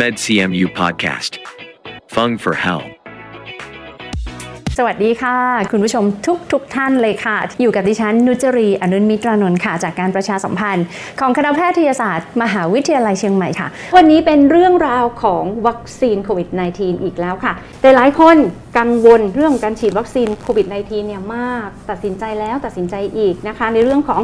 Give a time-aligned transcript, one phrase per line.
[0.00, 1.32] MedCMU Podcast.
[2.14, 2.82] Fung for Hell.
[4.78, 5.38] สวัสดีค่ะ
[5.70, 10.86] คุณผู้ชมทุกทุกท่านเลยค่ะ อยู่กับดิฉันนุจรีอนุนมิตรานนท์ค่ะ จากการประชาสัมพันธ์
[11.20, 18.36] ของคณะแพทยศาสตร์ มหาวิทยาลัยเชียงใหม่ค่ะ วันนี้เป็นเรื่องราวของวัคซีนโควิด -19 อีกแล้วค่ะ แต่หลายคน
[18.78, 24.22] กังวลเรื่องการฉีดวัคซีนโควิด -19 เนี่ยมาก ตัดสินใจแล้วตัดสินใจอีกนะคะ ในเรื่องของ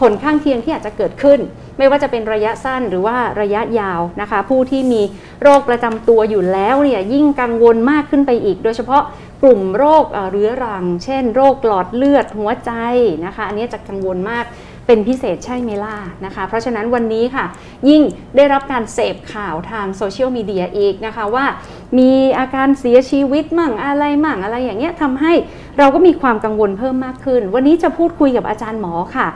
[0.00, 1.40] ผลข้างเคียงที่อาจจะเกิดขึ้น
[1.78, 5.02] ไม่ว่าจะเป็นระยะสั้นหรือว่าระยะยาวนะคะ ผู้ที่มี
[5.42, 9.02] โรคประจำตัวอยู่แล้วเนี่ยยิ่งกังวลมากขึ้นไปอีก โดยเฉพาะ
[9.42, 12.72] กลุ่มโรคเรื้อรัง เช่น โรคหลอดเลือดหัวใจ
[13.26, 14.44] นะคะ อันนี้จะกังวลมาก
[14.90, 17.44] เป็นพิเศษใช่ไหมล่ะนะคะ เพราะฉะนั้นวันนี้ค่ะ
[17.88, 18.02] ยิ่ง
[18.36, 21.44] ได้รับการเสพข่าวทางโซเชียลมีเดียอีกนะคะว่า
[21.98, 25.32] มีอาการเสียชีวิตมั่งอะไรมั่งอะไรอย่างเงี้ยทำให้
[25.78, 29.26] เราก็มีความกังวลเพิ่มมากขึ้น วันนี้จะพูดคุยกับอาจารย์หมอค่ะ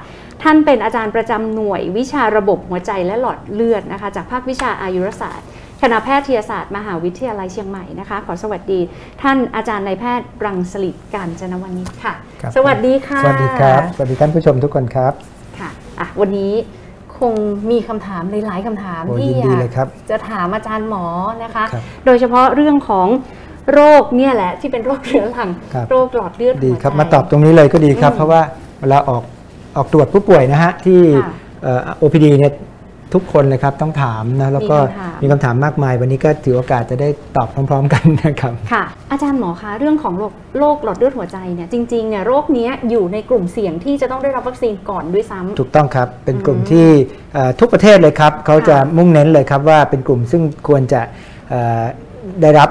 [0.43, 5.49] ท่านเป็นอาจารย์ประจำหน่วยวิชาระบบหัวใจและหลอดเลือดนะคะ จากภาควิชาอายุรศาสตร์
[5.83, 8.81] คณะแพทยศาสตร์มหาวิทยาลัยเชียงใหม่นะคะ ขอสวัสดี
[9.23, 15.34] ท่านอาจารย์นายแพทย์รังสลิดการจนวณิชค่ะครับสวัสดีค่ะ สวัสดีครับ สวัสดีท่านผู้ชมทุกคนครับค่ะ
[16.01, 16.53] อะวันนี้
[17.19, 17.35] คง
[17.71, 21.07] มีคำถามหลาย ๆคำถามโอ้ที่ยินอดียาเลยครับกจะถามอาจารย์หมอ
[21.45, 23.07] นะคะครับโดยเฉพาะเรื่องของ
[23.75, 28.41] โรคเนี่ยแหละที่เป็นโรคเรื้อรังครับโรคหลอดเลือดดีหัวใจครับ มาตอบตรงนี้เลยก็ดีครับอืมเพราะว่า
[28.81, 29.23] เวลาออก
[29.77, 32.53] ออกตรวจผู้ป่วยนะฮะที่ค่ะเอ่อ OPD เนี่ย
[33.15, 46.87] ทุกคนเลยครับต้องถามนะแล้วก็มีคำถามมีคำถามมากมาย วันนี้ก็ถือโอกาสจะได้ตอบพร้อม ๆ กันนะครับค่ะ อาจารย์หมอคะเรื่องของโรคโรคหลอดเลือดหัวใจเนี่ยจริงๆเนี่ยโรคเนี้ยอยู่ในกลุ่มเสี่ยงที่จะต้องได้รับวัคซีนก่อนด้วยซ้ำถูกต้องครับเป็นกลุ่มอืมที่
[47.35, 51.01] เอ่อทุกประเทศเลยครับเขาจะค่ะมุ่งเน้นเลยครับว่าเป็นกลุ่มซึ่งควรจะ
[51.51, 51.83] เอ่อ
[52.43, 52.71] ได้รับ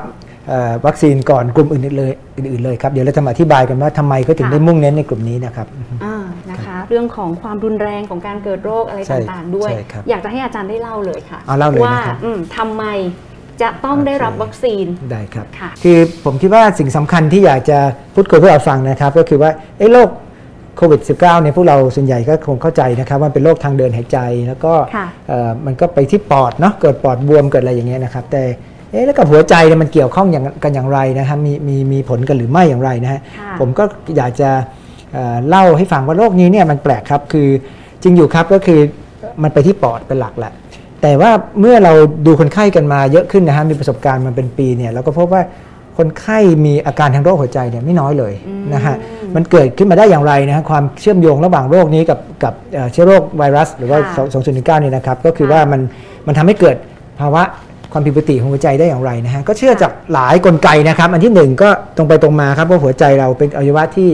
[0.50, 5.68] เอ่อวัคซีนก่อนกลุ่มอื่นๆเลยอื่นๆเลยครับเดี๋ยวเราจะมาอธิบายกันว่าทำไมเขาถึงได้มุ่งเน้นในกลุ่มนี้นะครับ
[6.04, 6.13] อ่า
[6.54, 12.84] นะคะ เรื่องของความรุนแรงของการเกิดโรคอะไรใช่ต่างๆ ด้วยใช่ครับอยากจะให้อาจารย์ได้เล่าเลยค่ะเอาเล่าเลยว่านะครับอืมทำไม
[13.62, 17.80] จะต้องได้รับโอเควัคซีนได้ครับค่ะคือผมคิดว่าสิ่งสำคัญที่อยากจะ
[18.16, 20.10] พูดคุยเพื่อเราฟังนะครับ ก็คือว่าเอ้โรค
[20.78, 28.44] โควิด -19 เนี่ยพวกเราส่วนใหญ่ก็คงเข้าใจนะครับว่าเป็นโรคทางเดินหายใจแล้วก็ค่ะเอ่อมันก็ไปที่ปอดเนาะเกิดปอดบวมเกิดอะไรอย่างเงี้ยนะครับแต่
[28.92, 33.84] เอ๊ะแล้วกับหัวใจเนี่ยมันเกี่ยวข้องอย่างกันอย่างไรนะครับมีมีมีผลกันหรือไม่อย่างไรนะฮะค่ะผมก็
[34.18, 34.50] อยากจะ
[35.14, 37.48] เอ่อเล่าให้ฟังว่าโรคนี้เนี่ยมันแปลกครับคือ
[38.04, 38.80] จริงอยู่ครับก็คือ
[39.44, 40.54] มันไปที่ปอดเป็นหลักแหละ
[41.02, 41.94] แต่ว่าเมื่อเรา
[42.26, 45.42] ดูคนไข้กันมาเยอะขึ้นนะฮะมีประสบการณ์มาเป็นปีเนี่ยเราก็พบว่า
[45.98, 48.34] คนไข้มีอาการทางโรคหัวใจเนี่ยไม่น้อยเลย
[48.74, 48.96] นะฮะ
[49.36, 54.24] มันเกิดขึ้นมาได้อย่างไรนะฮะความเชื่อมโยงระหว่างโรคนี้กับกับเอ่อเชื้อโรคไวรัส หรือว่าค่ะ
[54.54, 55.82] 2019 เนี่ยนะครับ ก็คือค่ะว่ามัน
[56.28, 56.76] มันทำให้เกิด
[57.20, 57.44] ภาวะ
[57.92, 64.10] ความผิดปกติของหัวใจได้อย่างไรนะฮะ ก็เชื่อจากหลายกลไกนะครับ อันที่หนึ่งก็ตรงไปตรงมาครับว่าหัวใจเราเป็นอวัยวะที่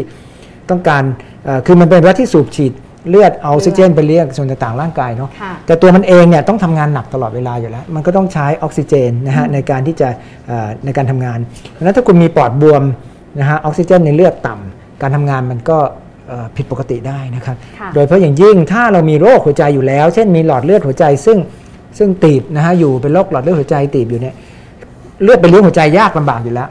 [0.72, 1.04] ต้องการ
[1.46, 2.74] เอ่อคือมันเป็นอวัยวะที่สูบฉีด
[3.10, 10.10] เลือดเอาออกซิเจนไปเลี้ยงส่วนต่างๆร่างกายเนาะค่ะแต่ตัวมันเองเนี่ยต้องทำงานหนักตลอดเวลาอยู่แล้ว มันก็ต้องใช้ออกซิเจนนะฮะในการที่จะ
[10.48, 11.40] เอ่อในการทำงาน
[11.72, 12.84] เพราะฉะนั้นถ้าคุณมีปอดบวม
[13.40, 15.78] นะฮะออกซิเจนในเลือดต่ำการทำงานมันก็
[16.28, 21.38] เอ่อผิดปกติได้นะครับค่ะโดยเฉพาะอย่างยิ่งถ้าเรามีโรคหัวใจอยู่แล้ว เช่นมีหลอดเลือดหัวใจ ซึ่ง
[21.98, 24.36] ซึ่งตีบนะฮะอยู่เป็นโรคหลอดเลือดหัวใจตีบอยู่เนี่ย
[25.24, 26.70] เลือดไปเลี้ยงหัวใจยากลำบากอยู่แล้ว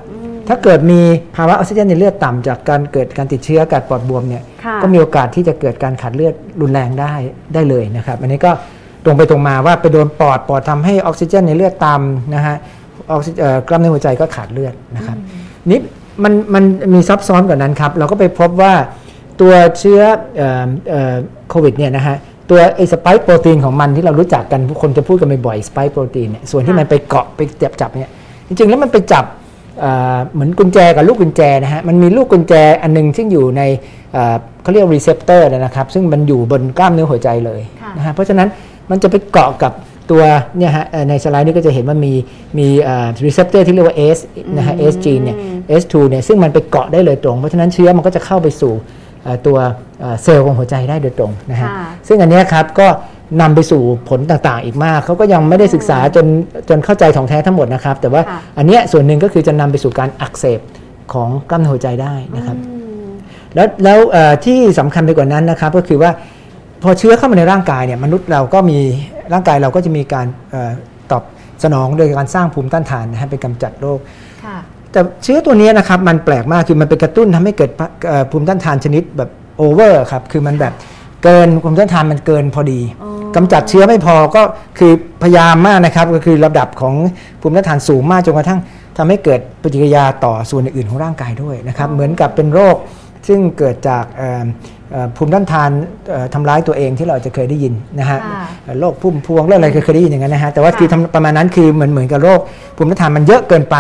[0.49, 1.01] ถ้าเกิดมี
[1.37, 7.15] ภาวะออกซิเจนในเลือดต่ำจากการเกิดการติดเชื้อการปอดบวมเนี่ยค่ะก็มีโอกาสที่จะเกิดการขาดเลือดรุนแรงได้
[7.55, 8.51] ได้เลยนะครับ อันนี้ก็
[9.05, 12.57] ตรงไปตรงมาว่าไปโดนปอดปอดทำให้ออกซิเจนในเลือดต่ำนะฮะ
[13.11, 15.17] ออกซิเอ่อกล้ามเนื้อหัวใจก็ขาดเลือดนะครับ
[15.71, 15.81] นี่
[16.25, 16.65] มันมัน
[16.95, 18.73] มีซับซ้อนกว่านั้นครับ เราก็ไปพบว่า
[19.41, 20.01] ตัวเชื้อ
[20.37, 21.15] เอ่อเอ่อ
[21.51, 22.17] โควิดเนี่ยนะฮะ
[22.51, 28.11] ตัวไอ spike protein ของมันที่เรารู้จักกันทุกคนจะพูดกันบ่อย spike protein เนี่ยส่วนที่ค่ะมันไปเกาะไปจับจับเนี่ย
[28.47, 29.25] จริงๆแล้วมันไปจับ
[29.81, 33.63] เอ่อเหมือนกุญแจกับลูกกุญแจนะฮะมันมีลูกกุญแจอันหนึงซึ่งอยู่ใน
[34.13, 38.49] เอ่อเขาเรียก receptor นะครับ ซึ่งมันอยู่บนกล้ามเนื้อหัวใจเลยค่ะนะฮะเพราะฉะนั้น
[38.91, 39.73] มันจะไปเกาะกับ
[40.11, 40.23] ตัว
[40.59, 42.13] เนี่ยฮะเอ่อในสไลด์นี้ก็จะเห็นว่ามี
[42.59, 42.67] มี
[43.25, 44.19] receptor ที่เรียกว่า ACE
[44.57, 45.37] นะฮะ ACE gene เนี่ย
[45.83, 48.73] ACE2 เนี่ยซึ่งมันไปเกาะได้เลยตรง เพราะฉะนั้นเชื้อมันก็จะเข้าไปสู่
[49.23, 49.59] เอ่อตัว
[50.01, 52.89] เอ่อเซลล์ของหัวใจได้โดยตรงนะฮะค่ะซึ่งอันเนี้ยครับก็
[53.41, 56.27] นำไปสู่ผลต่างๆ อีกมาก เขาก็ยังไม่ได้ศึกษาจน
[56.69, 60.61] จนเข้าใจของแท้ทั้งหมดนะครับ แต่ว่าค่ะอันเนี้ยส่วนหนึ่งก็คือจะนำไปสู่การอักเสบ
[61.13, 62.57] ของกล้ามเนื้อหัวใจได้นะครับ
[63.55, 66.11] แล้วแล้วเอ่อที่สำคัญไปกว่านั้นนะครับ ก็คือว่า
[66.83, 68.79] พอเชื้อเข้ามาในร่างกายเนี่ยมนุษย์เราก็มี
[69.33, 70.71] ร่างกายเราก็จะมีการเอ่อ
[71.11, 71.23] ตอบ
[71.65, 73.99] สนองโดยการสร้างภูมิต้านทานนะฮะไปกำจัดโรค
[74.45, 74.57] ค่ะ
[74.93, 77.71] แต่เชื้อตัวเนี้ยนะครับมันแปลกมากคือมันไปกระตุ้นทำให้เกิด
[78.09, 80.75] เอ่อภูมิต้านทานชนิดแบบโอเวอร์ครับคือมันแบบ
[81.25, 84.43] เกินภูมิต้านทานมันเกินพอดีอ๋อ กำจัดเชื้อไม่พอก็
[84.79, 84.93] คือ
[85.23, 86.95] พยายามมากนะครับ ก็คือระดับของ
[87.41, 88.61] ภูมิต้านทานสูงมากจนกระทั่ง
[88.99, 92.77] ทำให้เกิดปฏิกิริยาต่อส่วนอื่นๆของร่างกายด้วยนะครับ เหมือนกับเป็นโรค
[93.29, 94.45] ซึ่งเกิดจากเอ่อ
[94.93, 95.71] เอ่อภูมิต้านทาน
[96.11, 102.41] เอ่อทำร้ายตัวเองที่เราอาจจะเคยได้ยินนะฮะค่ะเอ่อโรคพุ่มพวงโรคอะไรเคยได้ยินอย่างนั้นนะฮะแต่ว่าค่ะคือทำประมาณนั้นคือเหมือนเหมือนกับโรค
[102.77, 103.77] ภูมิต้านทานมันเยอะเกินไป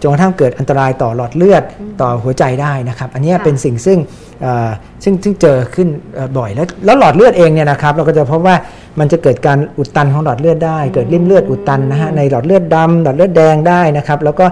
[0.00, 1.62] จนกระทั่งเกิดอันตรายต่อหลอดเลือด
[2.00, 3.98] ต่อหัวใจได้นะครับ อันเนี้ยค่ะเป็นสิ่งซึ่ง
[4.42, 4.68] เอ่อ
[5.04, 8.56] ซึ่งซึ่งเจอขึ้นเอ่อบ่อยแล้วแล้วหลอดเลือดเองเนี่ยนะครับ เราก็จะพบว่า
[8.98, 14.46] มันจะเกิดการอุดตันของหลอดเลือดได้ เกิดริ่มเลือดอุดตันนะฮะในหลอดเลือดดำหลอดเลือดแดงได้นะครับ แล้วก็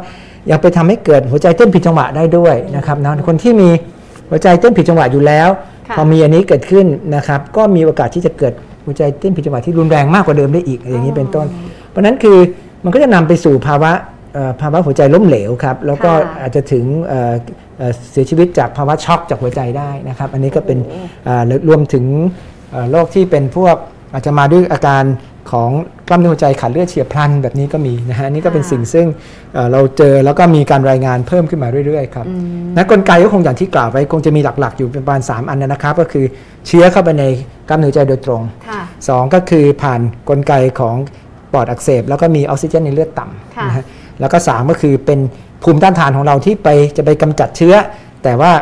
[0.50, 3.68] ยังไปทำให้เกิดหัวใจเต้นผิดจังหวะได้ด้วยนะครับนะคนที่มี
[4.30, 5.48] หัวใจเต้นผิดจังหวะอยู่แล้ว
[5.88, 6.86] ค่ะพอมีอันนี้เกิดขึ้น
[7.16, 8.52] นะครับ ก็มีโอกาสที่จะเกิด
[8.84, 11.46] หัวใจเต้นผิดจังหวะที่รุนแรงมากกว่าเดิมได้อีกอย่างนี้เป็นต้น
[11.90, 12.38] เพราะฉะนั้นคือ
[12.84, 13.92] มันก็จะนำไปสู่ภาวะ
[14.34, 17.34] เอ่อภาวะหัวใจล้มเหลวครับ แล้วก็ค่ะอาจจะถึงเอ่อ
[17.78, 20.78] เอ่อเสียชีวิตจากภาวะช็อกจากหัวใจได้นะครับ อันนี้ก็เป็น
[21.28, 22.04] อ่ารวมถึง
[22.70, 23.76] เอ่อโรคที่เป็นพวก
[24.12, 25.04] อาจจะมาด้วยอาการ
[25.50, 25.70] ของ
[26.08, 29.06] กล้ามเนื้อหัวใจขาดเลือดเฉียบพลันแบบนี้ก็มีนะฮะอันนี่ก็เป็นค่ะสิ่งซึ่ง
[29.54, 32.34] เอ่อเราเจอแล้วก็มีการรายงานเพิ่มขึ้นมาเรื่อยๆครับอื
[32.66, 36.24] มนะกลไกก็คงอย่างที่กล่าวไว้คงจะมีหลักๆ อยู่ประมาณ 3 อันนะครับ ก็คือ
[36.66, 37.24] เชื้อเข้าไปใน
[37.68, 40.96] กล้ามเนื้อหัวใจโดยตรงค่ะสองก็คือผ่านกลไกของ
[41.52, 43.24] ปอดอักเสบ แล้วก็มีออกซิเจนในเลือดต่
[43.56, 43.84] ค่ะำนะฮะ
[44.20, 45.18] แล้วก็สามก็คือเป็น
[45.62, 47.74] ภูมิต้านทานของเราที่ไปจะไปกำจัดเชื้อ
[48.22, 48.52] แต่ว่า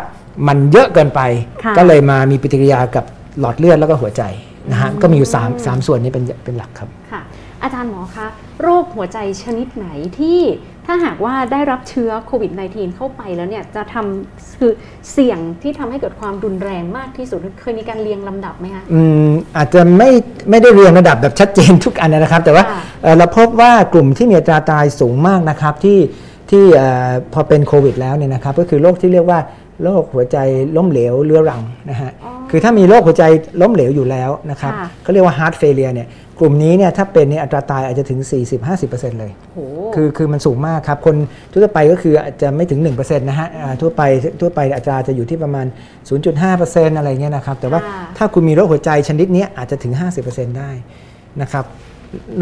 [0.48, 1.20] มันเยอะเกินไป
[1.64, 3.04] ค่ะก็เลยมามีปฏิกิริยากับ
[3.40, 4.22] หลอดเลือดแล้วก็หัวใจ
[4.70, 7.22] นะฮะก็มีอยู่3 3ส่วนนี้เป็นเป็นหลักครับค่ะ
[7.62, 8.26] อาจารย์หมอคะ
[8.62, 10.40] โรคหัวใจชนิดไหนที่
[10.86, 14.72] ถ้าหากว่าได้รับเชื้อโควิด -19 เข้าไปแล้วเนี่ยจะทำคือ
[15.12, 20.10] เสี่ยงที่ทำให้เกิดความรุนแรงมากที่สุดเคยมีการเรียงลำดับไหมคะอืมอาจจะไม่
[20.50, 25.98] ไม่ได้เรียงระดับแบบชัดเจนทุกอันนะครับ แต่ว่าค่ะเอ่อเราพบว่ากลุ่มที่มีอัตราตายสูงมากนะครับที่
[26.50, 29.38] ที่เอ่อพอเป็นโควิดแล้วเนี่ยนะครับก็คือโรคที่เรียกว่า
[29.82, 30.38] โรคหัวใจ
[30.76, 33.24] ล้มเหลวเรื้อรังนะฮะอ๋อคือถ้ามีโรคหัวใจ
[33.60, 36.08] ล้มเหลวอยู่แล้วนะครับค่ะเขาเรียกว่า heart failure เนี่ย
[36.40, 38.20] กลุ่มนี้เนี่ยถ้าเป็นเนี่ยอัตราตายอาจจะถึง
[38.70, 39.58] 40-50%เลยโห
[39.94, 41.16] คือคือมันสูงมากครับ คน
[41.52, 44.02] ทั่วไปก็คืออาจจะไม่ถึง 1%นะฮะอ่าทั่วไป
[44.40, 45.66] ทั่วไปอัตราจะอยู่ที่ประมาณ
[46.32, 49.92] 0.5%อะไรเงี้ยนะครับแต่ว่าค่ะถ้าคุณมีโรคหัวใจชนิดเนี้ยอาจจะถึง
[50.26, 50.70] 50%ได้
[51.42, 51.64] นะครับ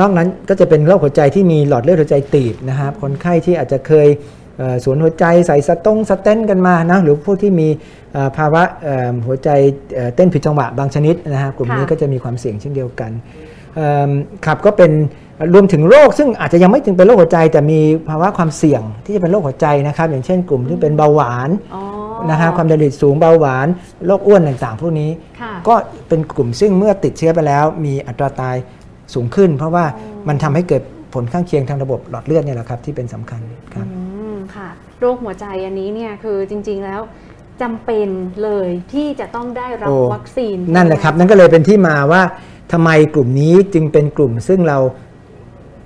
[0.01, 4.44] นอกนั้นก็จะเป็นโรคหัวใจที่มีหลอดเลือดหัวใจตีบนะครับคนไข้ที่อาจจะเคยเอ่อ
[4.85, 7.69] สวนหัวใจใส่สตงสเตนกันมานะหรือพวกที่มี
[8.13, 9.49] เอ่อภาวะเอ่อหัวใจ
[9.95, 13.11] เอ่อเต้นผิดจังหวะบางชนิดนะฮะกลุ่มนี้ค่ะก็จะมีความเสี่ยงเช่นเดียวกัน
[13.77, 14.11] เอิ่ม
[14.47, 14.93] ครับก็เป็น
[15.55, 21.83] รวมถึงโรค ซึ่งอาจจะยังไม่ถึงเป็นโรคหัวใจ แต่มีภาวะความเสี่ยงที่จะเป็นโรคหัวใจนะครับ อย่างเช่นกลุ่มที่เป็นเบาหวานอ๋อ
[22.31, 23.67] นะครับความดันโลหิตสูงเบาหวาน
[24.07, 25.11] โรคอ้วนต่างๆพวกนี้
[25.41, 25.75] ค่ะก็
[26.09, 28.57] เป็นกลุ่มซึ่งเมื่อติดเชื้อไปแล้ว มีอัตราตาย
[29.15, 29.85] สูงขึ้น เพราะว่า
[30.29, 30.83] มันทำให้เกิด
[31.15, 33.41] ผลข้างเคียงทางระบบหลอดเลือดเนี่ยแหละครับที่เป็นสำคัญ
[33.75, 34.04] ครับอืมค่ะ
[35.01, 37.01] โรคหัวใจอันนี้เนี่ยคือจริง ๆแล้ว
[37.63, 38.09] จำเป็น
[38.45, 42.23] เลยที่จะต้องได้รับโอ้วัคซีน นั่นแหละครับ นั่นก็เลยเป็นที่มาว่า
[42.73, 44.79] ทำไมกลุ่มนี้จึงเป็นกลุ่มซึ่งเรา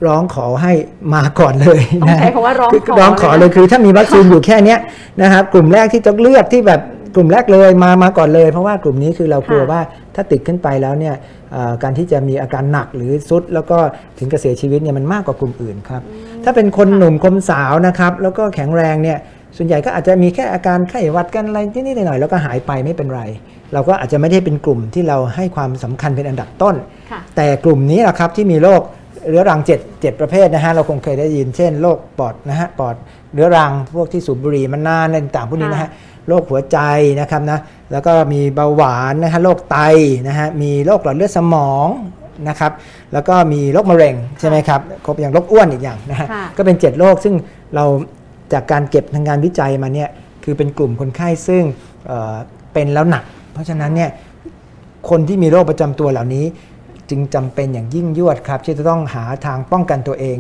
[0.06, 0.72] ร้องขอให้
[1.14, 4.78] มาก่อนเลยต้องนะใช้คำว่าร้องคือขอร้องขอเลยคือ ถ้ามีวัคซีนอยู่แค่เนี้ย
[5.22, 6.80] นะครับ กลุ่มแรกที่จะเลือกที่แบบ
[7.14, 9.80] กลุ่มแรกเลยมามาก่อนเลย เพราะว่ากลุ่มนี้คือเรากลัวว่า
[10.18, 11.14] ถ้าติดขึ้นไปแล้วเนี่ย
[11.52, 13.78] เอ่อการที่จะมีอาการหนักหรือซุด แล้วก็
[14.18, 16.02] ถึงกับเสียชีวิตเนี่ยมันมากกว่ากลุ่มอื่นครับ
[16.44, 19.18] ถ้าเป็นคนหนุ่มคนสาวนะครับ แล้วก็แข็งแรงเนี่ย
[19.56, 23.22] ส่วนใหญ่ก็อาจจะมีแค่อาการไข้หวัดกันอะไรนิดๆหน่อยๆแล้วก็หายไปไม่เป็นไร
[23.72, 26.74] เราก็อาจจะไม่ได้เป็นกลุ่มที่เราให้ความสำคัญเป็นอันดับต้น
[27.10, 28.82] ค่ะแต่กลุ่มนี้แหละครับที่มีโรค
[29.28, 32.96] เรื้อรัง7 7ประเภทนะฮะเราคงเคยได้ยินเช่นโรคปอดนะฮะปอด
[33.34, 35.90] เรื้อรังพวกที่สูบบุหรี่มานานอะไรต่างๆพวกนี้นะฮะ
[36.28, 36.78] โรคหัวใจ
[37.20, 37.58] นะครับนะ
[37.92, 39.78] แล้วก็มีเบาหวานนะฮะโรคไต
[40.28, 41.88] นะฮะมีโรคหลอดเลือดสมอง
[42.48, 42.72] นะครับ
[43.12, 47.34] แล้วก็มีโรคมะเร็งใช่ไหมครับครบอย่างโรคอ้วนอีกอย่างนะฮะค่ะก็เป็น 7โรคซึ่ง
[47.74, 47.84] เรา
[48.52, 50.08] จากการเก็บทางการวิจัยมาเนี่ย
[50.44, 51.62] คือเป็นกลุ่มคนไข้ซึ่ง
[52.06, 52.36] เอ่อ
[52.72, 54.10] เป็นแล้วหนัก เพราะฉะนั้นเนี่ย
[55.10, 56.44] คนที่มีโรคประจำตัวเหล่านี้
[57.10, 60.38] จึงจำเป็นอย่างยิ่งยวดครับที่จะต้องหาทางป้องกันตัวเอง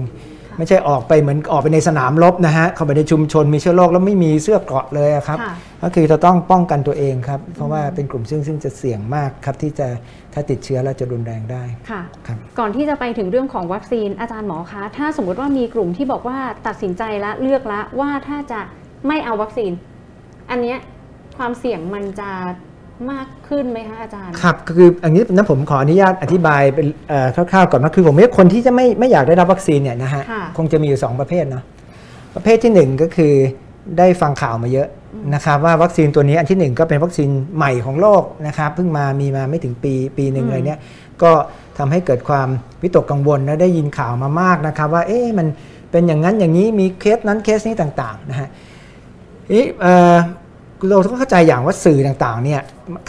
[0.58, 9.88] ไม่ใช่ออกไปเหมือนออกไปในสนามรบนะฮะเข้าไปในชุมชนมีเชื้อโรคแล้วไม่มีเสื้อเกราะเลยอะครับค่ะก็คือจะต้องป้องกันตัวเองครับเพราะว่าเป็นกลุ่มซึ่งซึ่งจะเสี่ยงมากครับที่จะ
[10.32, 18.60] ถ้าติดเชื้อแล้วจะรุนแรงได้ค่ะครับก่อนที่จะไปถึงเรื่องของวัคซีนอาจารย์หมอคะถ้าสมมติว่ามีกลุ่มที่บอกว่าตัดสินใจละเลือกละว่าถ้าจะ
[19.06, 19.72] ไม่เอาวัคซีน
[20.50, 20.78] อันเนี้ย
[21.38, 22.30] ความเสี่ยงมันจะ
[23.12, 31.64] มากขึ้นไหมคะอาจารย์ ครับก็คืออันนี้นะผมขออนุญาตอธิบายเป็นเอ่อคร่าวๆก่อนว่าคือผมว่าคนที่จะไม่ไม่อยากได้รับวัคซีนเนี่ยนะฮะค่ะคงจะมีอยู่สองประเภทเนาะ
[32.34, 33.32] ประเภทที่หนึ่งก็คือ
[33.98, 34.88] ได้ฟังข่าวมาเยอะ
[35.34, 40.80] นะครับว่าวัคซีนตัวนี้อันที่หนึ่งก็เป็นวัคซีนใหม่ของโลกนะครับเพิ่งมามีมาไม่ถึงปีปีหนึ่งอืมอะไรเนี้ย
[41.22, 41.32] ก็
[41.78, 42.48] ทำให้เกิดความ
[42.82, 45.46] วิตกกังวลและได้ยินข่าวมามากนะครับว่าเอ๊ะมัน
[45.90, 48.48] เป็นอย่างนั้นอย่างนี้มีเคสนั้นเคสนี้ต่างๆนะฮะ
[49.52, 50.16] นี่เอ่อ
[50.86, 52.60] เราต้องเข้าใจอย่างว่าสื่อต่างๆเนี่ย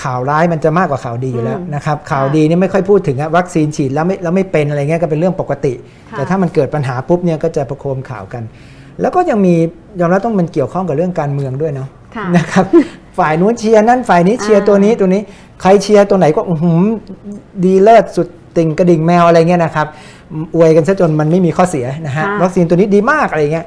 [0.03, 5.73] ข่าวร้ายมันจะมากกว่าข่าวดีอยู่แล้วอืมนะครับข่าวค่ะดีเนี่ยไม่ค่อยพูดถึงอะวัคซีนฉีดแล้วไม่แล้วไม่เป็นอะไรเงี้ยก็เป็นเรื่องปกติ
[6.11, 8.43] ค่ะแต่ถ้ามันเกิดปัญหาปุ๊บเนี่ยก็จะประโคมข่าวกัน
[9.01, 9.55] แล้วก็ยังมี
[9.99, 12.65] ยอมรับต้องมันเกี่ยวข้องกับเรื่องการเมืองด้วยเนาะค่ะนะครับ
[13.19, 15.21] ฝ่ายนู้นเชียร์นั่นฝ่ายนี้เชียร์อ่าตัวนี้ตัวนี้
[15.61, 16.81] ใครเชียร์ตัวไหนก็อื้อหือ
[17.63, 19.87] ดีเลิศสุดติ่งกระดิ่งแมวอะไรเงี้ยนะครับ
[20.55, 23.65] อวยกันซะจนมันไม่มีข้อเสียนะฮะวัคซีนตัวนี้ดีมากอะไรเงี้ย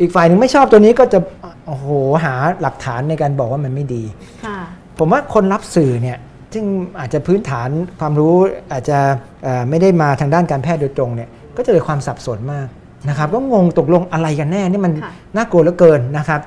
[0.00, 1.18] อีกฝ่ายหนึ่งไม่ชอบตัวนี้ก็จะ
[1.66, 1.86] โอ้โห
[2.24, 4.02] หาหลักฐานในการบอกว่ามันไม่ดี
[4.44, 4.58] ค่ะ
[4.98, 6.18] ผมว่าคนรับสื่อเนี่ย
[6.54, 6.64] ซึ่ง
[7.00, 7.68] อาจจะพื้นฐาน
[8.00, 8.34] ความรู้
[8.72, 8.98] อาจจะ
[9.44, 12.66] เอ่อไม่ได้มาทางด้านการแพทย์โดยตรงเนี่ยก็จะเกิดความสับสนมาก
[13.08, 16.40] นะครับก็งงตกลงอะไรกันแน่นี่มันค่ะน่ากลัวเหลือเกินนะครับ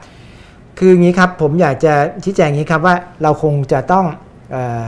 [0.77, 4.05] คืออย่างนี้ครับผมอยากจะชี้แจงอย่างนี้ครับว่าเราคงจะต้อง
[4.51, 4.83] เออ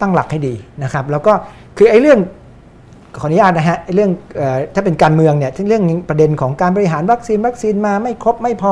[0.00, 1.32] ตั้งหลักให้ดีนะครับ แล้วก็
[1.76, 2.18] คือไอ้เรื่อง
[3.20, 8.70] ขออนุญาตนะฮะไอ้เรื่องเออถ้าเป็นการเมืองเนี่ยเรื่องประเด็นของการบริหารวัคซีนวัคซีนมาไม่ครบไม่พอ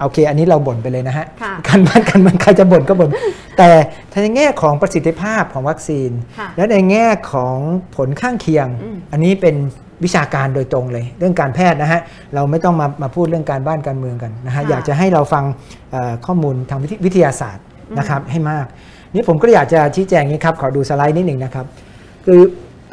[0.00, 3.10] โอเค อันนี้เราบ่นไปเลยนะฮะค่ะการบ้านการเมืองใครจะบ่นก็บ่น
[3.58, 3.68] แต่
[4.12, 7.56] ถ้าในแง่ของประสิทธิภาพของวัคซีนค่ะและในแง่ของ
[7.96, 9.56] ผลข้างเคียงอืมอันนี้เป็น
[10.04, 12.00] วิชาการโดยตรงเลย เรื่องการแพทย์นะฮะ
[12.34, 15.44] เราไม่ต้องมามาพูดเรื่องการบ้านการเมืองกันนะฮะค่ะอยากจะให้เราฟัง
[15.92, 17.64] เอ่อข้อมูลทางวิทวิทยาศาสตร์
[17.98, 18.66] นะครับให้มาก
[19.14, 21.66] นี่ผมก็อยากจะชี้แจงอย่างนี้ครับขอดูสไลด์นิดหนึ่งนะครับ
[22.26, 22.40] คือ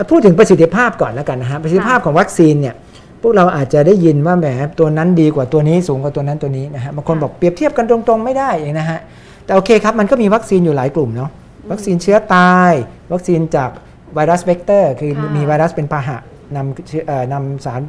[0.09, 2.75] พูดถึงประสิทธิภาพก่อนแล้วกันนะฮะประสิทธิภาพของวัคซีนเนี่ย
[3.23, 4.47] พวกเราอาจจะได้ยินว่าแหม
[4.79, 8.99] ตัวนั้นดีกว่าตัวนี้สูงกว่าตัวนั้นตัวนี้นะฮะบางคนบอกเปรียบเทียบกันตรงๆไม่ได้เองนะฮะ
[9.45, 11.29] แต่โอเคครับมันก็มีวัคซีนอยู่หลายกลุ่มเนาะ
[11.71, 12.73] วัคซีนเชื้อตาย
[13.13, 13.69] วัคซีนจาก
[14.15, 16.17] ไวรัสเวกเตอร์ คือค่ะมีไวรัสเป็นพาหะ
[16.55, 17.81] นำเชื้อเอ่อนำสาร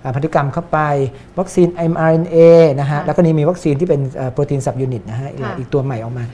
[0.00, 0.78] เอ่อพันธุกรรมเข้าไป
[1.38, 2.36] วัคซีน mRNA
[2.80, 6.24] นะฮะแล้วก็นี่มีวัคซีนที่เป็นเอ่อ protein subunit นะฮะอีกค่ะอีกตัวใหม่ออกมา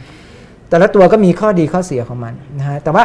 [0.68, 3.04] แต่ละตัวก็มีข้อดีข้อเสียของมันนะฮะแต่ว่า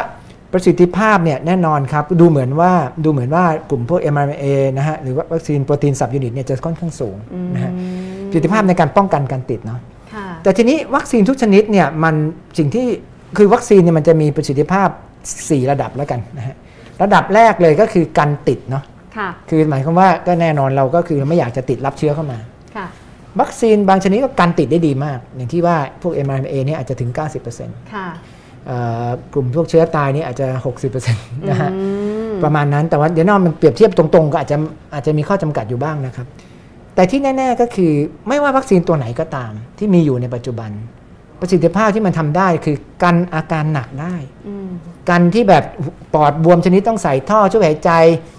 [0.56, 2.72] ประสิทธิภาพเนี่ยแน่นอนครับดูเหมือนว่า
[3.04, 4.44] ดูเหมือนว่ากลุ่มพวก mRNA
[4.78, 7.16] นะฮะหรือว่าวัคซีน protein subunit เนี่ยจะค่อนข้างสูง
[7.54, 7.72] นะฮะ
[8.28, 9.80] ประสิทธิภาพในการป้องกันการติดเนาะ
[10.14, 12.14] ค่ะแต่ทีนี้วัคซีนทุกชนิดเนี่ยมัน
[12.58, 12.86] สิ่งที่
[13.36, 14.88] คือวัคซีนเนี่ยมันจะมีประสิทธิภาพ
[15.30, 16.54] 4 ระดับแล้วกันนะฮะ
[17.02, 18.84] ระดับแรกเลยก็คือการติดเนาะ
[19.16, 22.38] ค่ะคือหมายความว่าก็แน่นอนเราก็คือไม่อยากจะติดรับเชื้อเข้ามา
[22.76, 22.86] ค่ะ
[23.40, 27.10] วัคซีนบางชนิดก็กันติดได้ดีมาก อย่างที่ว่าพวก mRNA เนี่ยอาจจะถึง
[27.52, 28.33] 90%ค่ะเอ่อ
[29.32, 30.46] กลุ่มพวกเชื้อตายนี่อาจจะ
[30.94, 31.12] 60%
[31.50, 31.86] นะฮะอื
[32.32, 34.56] มประมาณนั้นแต่ว่าเดี๋ยวนอกมันเปรียบเทียบตรงๆ ก็อาจจะ
[34.94, 36.26] อาจจะมีข้อจำกัดอยู่บ้างนะครับ
[36.94, 37.92] แต่ที่แน่ๆก็คือ
[38.28, 40.70] ไม่ว่าวัคซีนตัวไหนก็ตาม ที่มีอยู่ในปัจจุบัน
[41.40, 44.14] ประสิทธิภาพที่มันทำได้คือกันอาการหนักได้
[44.48, 44.68] อืม
[45.10, 45.64] กันที่แบบ
[46.14, 47.90] ปอดบวมชนิดต้องใส่ท่อช่วยหายใจ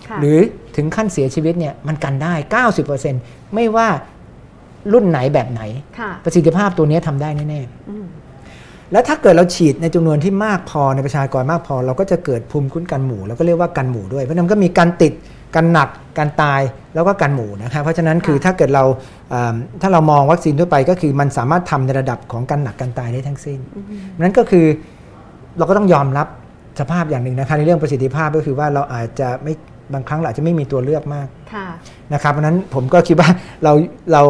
[0.08, 0.38] ค่ะหรือ
[0.76, 2.34] ถึงขั้นเสียชีวิตเนี่ยมันกันได้
[2.94, 3.88] 90%ไม่ว่า
[4.94, 5.62] รุ่นไหนแบบไหน
[6.00, 8.06] ค่ะประสิทธิภาพตัวนี้ทำได้แน่ๆอืม
[8.92, 15.14] แล้วถ้าเกิดเราฉีดในจำนวนที่มากพอในประชากรมากพอ เราก็จะเกิดภูมิคุ้มกันหมู่เราก็เรียกว่ากันหมู่ด้วยเพราะฉะนั้นก็มีการติด
[15.56, 16.62] กันหนักการตาย
[16.96, 18.84] แล้วก็กันหมู่นะครับเพราะฉะนั้นคือถ้าเกิดเรา
[19.30, 23.60] เอิ่มถ้าเรามองวัคซีนทั่วไปก็คือมันสามารถทำในระดับของการหนักการตายได้ทั้งสิ้น
[24.20, 24.66] นั้นก็คือ
[25.58, 26.28] เราก็ต้องยอมรับ
[26.80, 29.54] สภาพอย่างหนึ่งนะคะในเรื่องประสิทธิภาพก็คือว่าเราอาจจะไม่
[29.94, 31.68] บางครั้งเราอาจจะไม่มีตัวเลือกมากค่ะ
[32.14, 33.30] นะครับเพราะฉะนั้นผมก็คิดว่า
[33.64, 33.74] เรา
[34.14, 34.24] เรา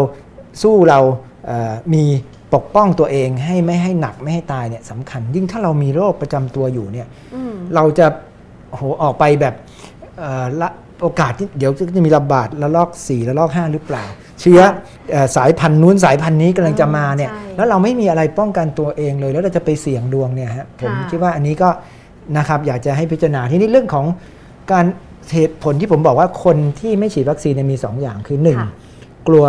[0.61, 0.99] สู้เรา
[1.45, 2.03] เอ่อมี
[2.53, 8.07] ปกป้องตัวเองให้ไม่ให้หนักไม่ให้ตายเนี่ยสำคัญ ยิ่งถ้าเรามีโรคประจำตัวอยู่เนี่ยอืมเราจะ
[8.69, 9.53] โอ้โหออกไปแบบ
[10.19, 10.69] เอ่อละ
[11.01, 14.03] โอกาสที่เดี๋ยวจะมีระบาดระลอก4ระลอก 5 หรือเปล่า
[14.41, 14.59] เชื้อ
[15.11, 21.69] เอ่อสายพันธุ์นู้นสายพันธุ์นี้กำลังจะมาเนี่ยใช่แล้วเราไม่มีอะไรป้องกันตัวเองเลย แล้วเราจะไปเสี่ยงดวงเนี่ยฮะผมค่ะคิดว่าอันนี้ก็
[22.37, 24.05] นะครับอยากจะให้พิจารณาที่นี่เรื่องของ
[24.71, 24.85] การ
[25.33, 28.69] เหตุผลที่ผมบอกว่าคนที่ไม่ฉีดวัคซีนเนี่ยมีสองอย่างคือหนึ่งค่ะ
[29.27, 29.45] กลัว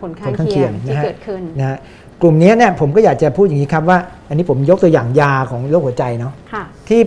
[0.00, 1.78] ผลผข้างลข้างเคีเคียยงงที่นะฮะเกิดขึ้นนะฮะ
[2.22, 3.98] กลุ่มนี้เนี่ยผมก็อยากจะพูดอย่างนี้ครับว่า
[4.28, 7.00] อันนี้ผมยกตัวอย่างยาของโรคหัวใจเนาะค่ะที่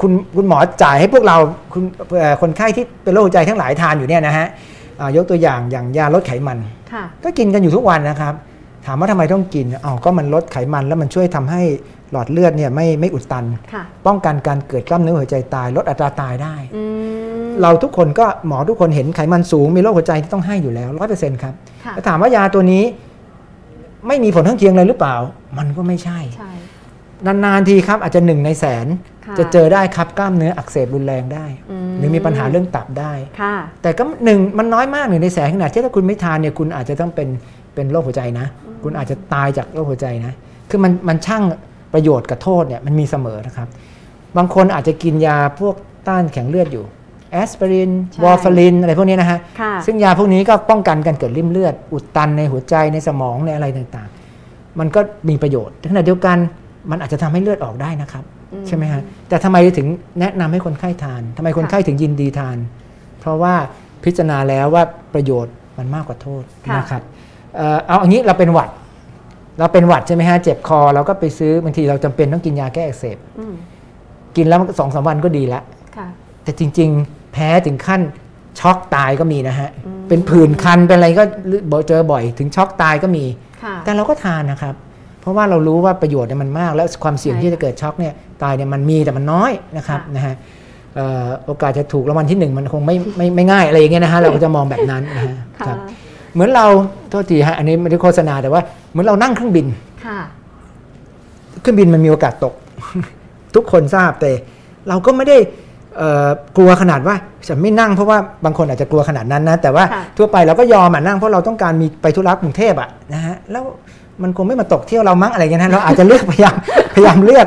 [0.00, 1.36] คุณคุณหมอจ่ายให้พวกเรา
[1.72, 1.82] คุณ
[2.18, 4.46] เอ่อคนไข้ที่เป็นโรคหัวใจทั้งหลายทานอยู่เนี่ยนะฮะ
[5.00, 6.58] อ่ายกตัวอย่างอย่างยาลดไขมัน
[6.92, 8.34] ค่ะก็กินกันอยู่ทุกวันนะครับ
[8.86, 11.62] ถามว่าทำไมต้องกินอ๋อก็มันลดไขมันแล้วมันช่วยทำให้
[12.12, 16.82] หลอดเลือดเนี่ยไม่ไม่อุดตันค่ะป้องกันการเกิดกล้ามเนื้อหัวใจตาย ลดอัตราตายได้อื
[17.46, 22.82] มเราทุกคนก็หมอทุกคนเห็นไขมันสูงมีโรคหัวใจที่ต้องให้อยู่แล้วร้อยเปอร์เซ็นต์ครับค่ะแล้วถามว่ายาตัวนี้
[24.08, 25.16] ไม่มีผลข้างเคียงเลยหรือเปล่า
[25.58, 26.52] มันก็ไม่ใช่ใช่
[27.26, 28.86] นานๆทีครับอาจจะหนึ่งในแสน
[29.26, 37.28] ค่ะจะเจอได้ครับกล้ามเนื้ออักเสบรุนแรงได้อืมหรือมีปัญหาเรื่องตับได้ค่ะแต่ก็หนึ่งมันน้อยมากหนึ่งในแสนขนาดที่ถ้าคุณไม่ทานเนี่ยคุณอาจจะต้องเป็น
[37.74, 38.46] เป็นโรคหัวใจนะ
[38.82, 40.32] คุณอาจจะตายจากโรคหัวใจนะ
[40.70, 41.42] คือมันมันช่าง
[41.92, 43.68] ประโยชน์กับโทษเนี่ยมันมีเสมอนะครับ
[44.36, 45.74] บางคนอาจจะกินยาพวก
[46.08, 46.84] ต้านแข็งเลือดอยู่
[47.34, 56.36] แอสไพรินใช่วอร์ฟารินอะไรพวกนี้นะฮะค่ะซึ่งยาพวกนี้ก็ป้องกันการเกิดริ่มเลือด อุดตันในหัวใจในสมองในอะไรต่างๆ มันก็มีประโยชน์แต่ขณะเดียวกัน
[56.90, 59.86] มันอาจจะทำให้เลือดออกได้นะครับอืมใช่ไหมฮะ แต่ทำไมถึง
[60.20, 62.56] แนะนำให้คนไข้ทานทำไมคนไข้ถึงยินดีทาน
[63.20, 63.54] เพราะว่า
[64.04, 64.82] พิจารณาแล้วว่า
[65.14, 67.02] ประโยชน์มันมากกว่าโทษค่ะนะครับ
[67.56, 68.70] เอ่อเอาอย่างนี้เราเป็นหวัด
[69.58, 73.54] เราเป็นหวัดใช่ไหมฮะเจ็บคอเราก็ไปซื้อบางทีเราจำเป็นต้องกินยาแก้อักเสบอืม
[74.36, 75.62] กินแล้วสองสามวันก็ดีแล้ว
[75.96, 76.06] ค่ะ
[76.42, 78.00] แต่จริง ๆ แพ้ถึงขั้น
[78.60, 81.24] ช็อกตายก็มีนะฮะอืมเป็นผื่นคันเป็นอะไรก็
[81.88, 83.24] เจอบ่อยถึงช็อกตายก็มี
[83.62, 84.74] ค่ะแต่เราก็ทานนะครับ
[85.20, 88.12] เพราะว่าเรารู้ว่าประโยชน์เนี่ยมันมาก แล้วความเสี่ยงใช่ที่จะเกิดช็อกเนี่ย
[88.42, 90.34] ตายเนี่ยมันมีแต่มันน้อยนะครับค่ะนะฮะ
[90.96, 95.76] เอ่อโอกาสจะถูกรางวัลที่หนึ่งมันคงไม่ไม่ไม่ง่ายอะไรอย่างเงี้ยนะฮะเราก็จะมองแบบนั้นนะฮะค่ะครับ
[96.32, 96.66] เหมือนเรา
[97.10, 98.60] โทษทีฮะอันนี้ไม่ได้โฆษณาแต่ว่า
[98.90, 99.66] เหมือนเรานั่งเครื่องบิน
[100.06, 100.20] ค่ะ
[101.60, 102.54] เครื่องบินมันมีโอกาสตก
[103.54, 104.30] ทุกคนทราบแต่
[104.88, 105.63] เราก็ไม่ได้เอ่อ
[106.56, 107.14] กลัวขนาดว่า
[107.48, 113.62] ฉันไม่นั่งเพราะว่าบางคนอาจจะกลัวขนาดนั้นนะ แต่ว่าค่ะทั่วไปเราก็ยอมอะนั่งเพราะเราต้องการมีไปธุระกรุงเทพอะนะฮะแล้ว
[114.22, 116.54] มันคงไม่มาตกเที่ยวเรามั้งอะไรเงี้ยนะเราอาจจะเลือกพยายาม
[116.94, 117.46] พยายามเลือก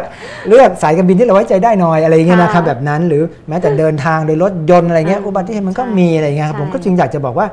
[0.50, 7.48] เลือกสายการบินที่เราไว้ใจได้หน่อยอะไรเงี้ยนะครับค่ะแบบนั้น หรือแม้แต่เดินทางโดยรถยนต์อะไรเงี้ยอืมอุบัติเหตุมันก็ใช่มีอะไรเงี้ยครับใช่ผมก็จึงอยากจะบอกว่า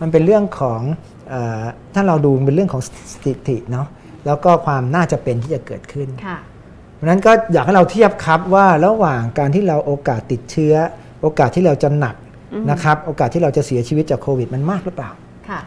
[0.00, 0.80] มันเป็นเรื่องของ
[1.28, 1.62] เอ่อ
[1.94, 3.86] ถ้าเราดูเป็นเรื่องของสถิติเนาะ
[4.26, 6.38] แล้วก็ความน่าจะเป็นที่จะเกิดขึ้นค่ะ
[6.98, 10.74] เพราะฉะนั้นก็อยากให้เราเทียบครับว่าระหว่างการที่เราโอกาสติดเชื้อ
[11.22, 12.16] โอกาสที่เราจะหนัก
[12.52, 15.10] อืมนะครับ โอกาสที่เราจะเสียชีวิตจากโควิดมันมากหรือเปล่า
[15.48, 15.60] ค่ะ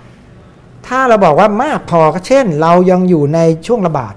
[0.88, 4.14] ถ้าเราบอกว่ามากพอก็เช่น เรายังอยู่ในช่วงระบาด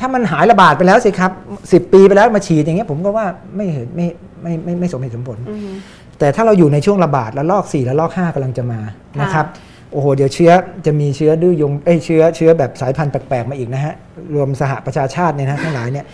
[0.00, 1.30] ถ้ามันหายระบาดไปแล้วสิครับ
[1.72, 3.26] สิปีไปแล้วมาฉีดอย่างเงี้ยผมก็ว่า
[3.56, 4.06] ไม่เห็นไม่
[4.42, 5.74] ไม่ไม่ไม่สมเหตุสมผลอืม
[6.18, 8.80] แต่ถ้าเราอยู่ในช่วงระบาดแล้วลอก4แล้วลอก5กำลังจะมา
[9.14, 9.46] ค่ะนะครับ
[9.92, 10.52] โอ้โห เดี๋ยวเชื้อ
[10.86, 13.94] จะมีเชื้อดื้อยงเอ้ยเชื้อเชื้อแบบสายพันธุ์แปลกๆมาอีกนะฮะ
[14.34, 16.06] รวมสหประชาชาติเนี่ยนะทั้งหลายเนี่ย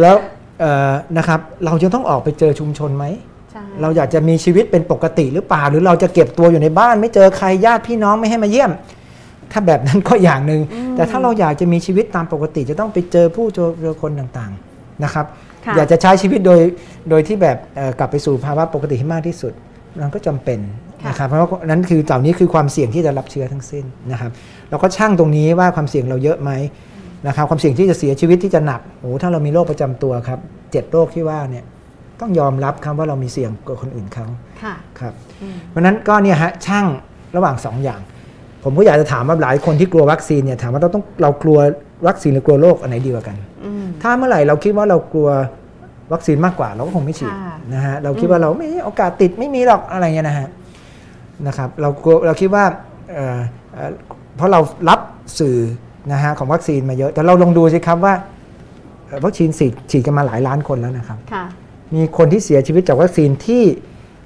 [0.00, 0.16] แล้ว
[0.60, 3.04] เอ่อนะครับเราจะต้องออกไปเจอชุมชนไหม
[3.52, 8.70] ใช่เราอยากจะมีชีวิตเป็นปกติหรือเปล่า หรือเราจะเก็บตัวอยู่ในบ้าน ไม่เจอใครญาติพี่น้องไม่ให้มาเยี่ยม
[9.52, 10.60] ถ้าแบบนั้นก็อย่างหนึ่ง
[10.96, 15.26] แต่ถ้าเราอยากจะมีชีวิตตามปกติ จะต้องไปเจอผู้เจอเจอคนต่างๆนะครับ
[15.66, 16.60] ค่ะอยากจะใช้ชีวิตโดย
[17.10, 19.52] โดยที่แบบเอ่อกลับไปสู่ภาวะปกติให้มากที่สุด
[20.00, 20.58] มันก็จำเป็น
[21.02, 24.30] ค่ะนะครับเพราะว่านั้นคือเหล่านี้คือความเสี่ยงที่จะรับเชื้อทั้งสิ้นนะครับ
[24.70, 26.50] เราก็ช่างตรงนี้ว่าความเสี่ยงเราเยอะไหม
[27.26, 30.38] นะครับความเสี่ยงที่จะเสียชีวิตที่จะหนักโอ้ถ้าเรามีโรคประจำตัวครับ
[30.72, 31.64] เจ็ดโรคที่ว่าเนี่ย
[32.20, 34.26] ต้องยอมรับครับว่าเรามีเสี่ยงกว่าคนอื่นเขา
[34.62, 36.86] ค่ะครับอืมเพราะฉะนั้นก็เนี่ยฮะช่าง
[37.36, 38.00] ระหว่างสองอย่าง
[38.64, 41.58] ผมก็อยากจะถามว่าหลายคนที่กลัววัคซีนเนี่ยถามว่าเราต้องเรากลัว
[42.06, 45.28] วัคซีนหรือกลัวโรคอันไหนดีกว่ากันอืมถ้าเมื่อไหร่เราคิดว่าเรากลัว
[46.12, 50.48] วัคซีนมากกว่าเราก็คงไม่ฉีดค่ะนะฮะเราคิดว่าเราไม่โอกาสติดไม่มีหรอกอะไรเงี้ยนะฮะ
[51.46, 52.64] นะครับเรากลัวเราคิดว่า
[53.12, 53.38] เอ่อ
[53.72, 53.90] เอ่อ
[54.36, 55.00] เพราะเรารับ
[55.38, 55.56] สื่อ
[56.12, 58.14] นะฮะของวัคซีนมาเยอะ แต่เราลองดูสิครับว่า
[59.06, 61.44] เอ่อวัคซีนฉีดฉีดกันมาหลายล้านคนแล้วนะครับค่ะ
[61.94, 63.64] มีคนที่เสียชีวิตจากวัคซีนที่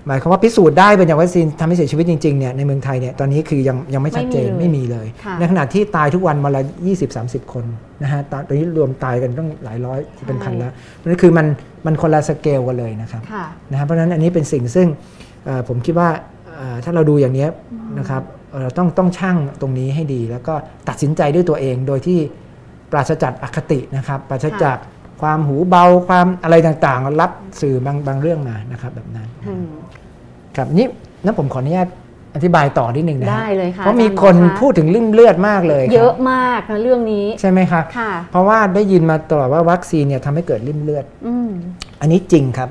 [0.06, 7.64] หมายความว่าพิสูจน์ได้เป็นจากวัคซีนทำให้เสียชีวิตจริงๆเนี่ยในเมืองไทยเนี่ยตอนนี้คือยังยังไม่ชัดเจนไม่ไม่มีมีเลเลยยค่ะในขณะที่ตายทุกวันวันละ 20 30 คน
[8.02, 10.72] นะฮะตอนตอนนี้รวมตายกันต้องหลายร้อยเป็นพันแล้ว
[11.08, 11.46] นั่นคือมัน
[11.86, 14.86] มันคนละสเกลกันเลยนะครับค่ะนะครับเพราะฉะนั้นอันนี้เป็นสิ่งซึ่ง
[15.44, 16.08] เอ่อผมคิดว่า
[16.56, 17.48] เอ่อถ้าเราดูอย่างเนี้ย
[17.98, 18.22] นะครับ
[18.54, 20.54] เอ่อเราต้องต้องช่างตรงนี้ให้ดี แล้วก็
[20.88, 22.18] ตัดสินใจด้วยตัวเองโดยที่
[22.92, 24.76] ปราศจากอคตินะครับ ปราศจาก
[25.22, 29.66] ความหูเบาความอะไรต่างๆ รับสื่อบางบางเรื่องมานะครับ แบบนั้นอืม
[30.56, 30.86] ครับนี่
[31.24, 31.88] นั้นผมขออนุญาต
[32.34, 41.50] อธิบายต่อนิดหนึ่งนะฮะได้เลยค่ะเพราะมีอาจารย์คนหมอคะพูดถึงริ่มเลือดมากเลยครับเยอะมากนะเรื่องนี้ใช่ไหมครับค่ะเพราะว่าได้ยินมาตลอดว่าวัคซีนเนี่ยทำให้เกิดริ่มเลือดอืม
[42.00, 42.68] อันนี้จริงครับ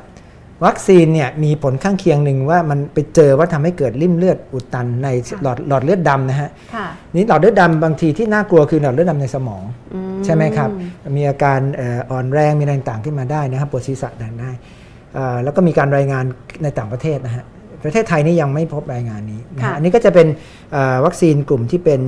[0.65, 10.69] วัคซีนเนี่ยมีผลข้างเคียงหนึ่งว่ามันไปเจอว่าทำให้เกิดริ่มเลือดอุดตันในค่ะหลอดหลอดเลือดดำนะฮะค่ะนี่หลอดเลือดดำบางทีที่น่ากลัวคือหลอดเลือดดำในสมองอืใช่ไหมครับ
[11.17, 14.51] มีอาการเอ่ออ่อนแรงมีอะไรต่างๆขึ้นมาได้นะครับปวดศีรษะต่างได้
[15.13, 16.23] เอ่อแล้วก็มีการรายงาน
[16.63, 17.45] ในต่างประเทศนะฮะ
[17.83, 20.27] ประเทศไทยนี่ยังไม่พบรายงานนี้นะฮะค่ะอันนี้ก็จะเป็น
[20.71, 21.99] เอ่อวัคซีนกลุ่มที่เป็น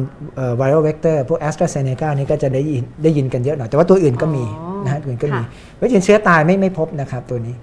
[0.57, 7.55] viral vector พวกแอสตราเซเนกานี่ก็จะได้ยินได้ยินกันเยอะหน่อย แต่ว่าตัวอื่นก็มีอ๋อนะฮะตัวอื่นก็มีค่ะวัคซีนเชื้อตายไม่ไม่พบนะครับตัวนี้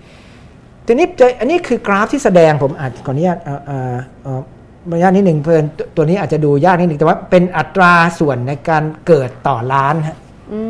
[0.86, 4.40] ทีนี้จะอันนี้คือกราฟที่แสดงผมอาจขออนุญาตเอ่อเอ่อเอ่อ
[4.88, 10.16] ขออนุญาตนิดหนึ่งเพื่อนตัวตัวนี้อาจจะดูยากนิดหนึ่งแต่ว่าเป็นอัตราส่วนในการเกิดต่อล้านฮะ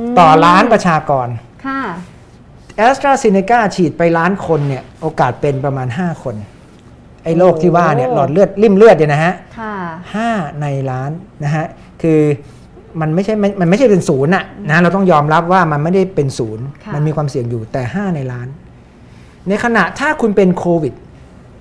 [0.05, 1.29] มต่อล้านประชากร
[1.67, 1.81] ค่ะ
[2.77, 6.35] แอสตราเซเนกาฉีดไปล้านคนเนี่ยโอกาสเป็นประมาณ 5 คน
[7.25, 9.75] ไอ้โรคที่ว่าเนี่ยโอ้หลอดเลือดริ่มเลือดเนี่ยนะฮะค่ะ
[10.15, 11.11] ห้าในล้าน
[11.45, 11.67] นะฮะ
[12.03, 12.21] คือ
[13.01, 18.49] มันไม่ใช่มันมันไม่ใช่เป็นศูนย์อะนะเราต้องยอมรับว่ามันไม่ได้เป็นศูนย์ค่ะมันมีความเสี่ยงอยู่แต่ 5 ในล้าน
[19.49, 20.95] ในขณะถ้าคุณเป็นโควิด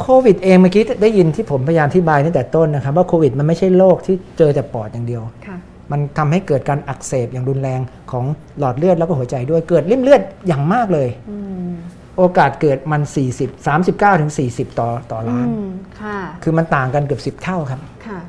[0.02, 5.58] โควิดเองเมื่อกี้ได้ยินที่ผมพยายามอธิบายตั้งแต่ต้นนะครับ ว่าโควิดมันไม่ใช่โรคที่เจอแต่ปอดอย่างเดียวค่ะ
[5.92, 7.80] มันทำให้เกิดการอักเสบอย่างรุนแรง
[8.12, 8.26] ของ
[8.60, 11.38] หลอดเลือดแล้วก็หัวใจด้วยเกิดริ่มเลือดอย่างมากเลยอื
[11.70, 11.72] ม
[12.18, 13.02] โอกาสเกิดมัน
[13.38, 15.68] 40 39ถึง40 ต่อต่อล้านอืม
[16.02, 18.20] ค่ะคือมันต่างกันเกือบ 10 เท่าครับค่ะ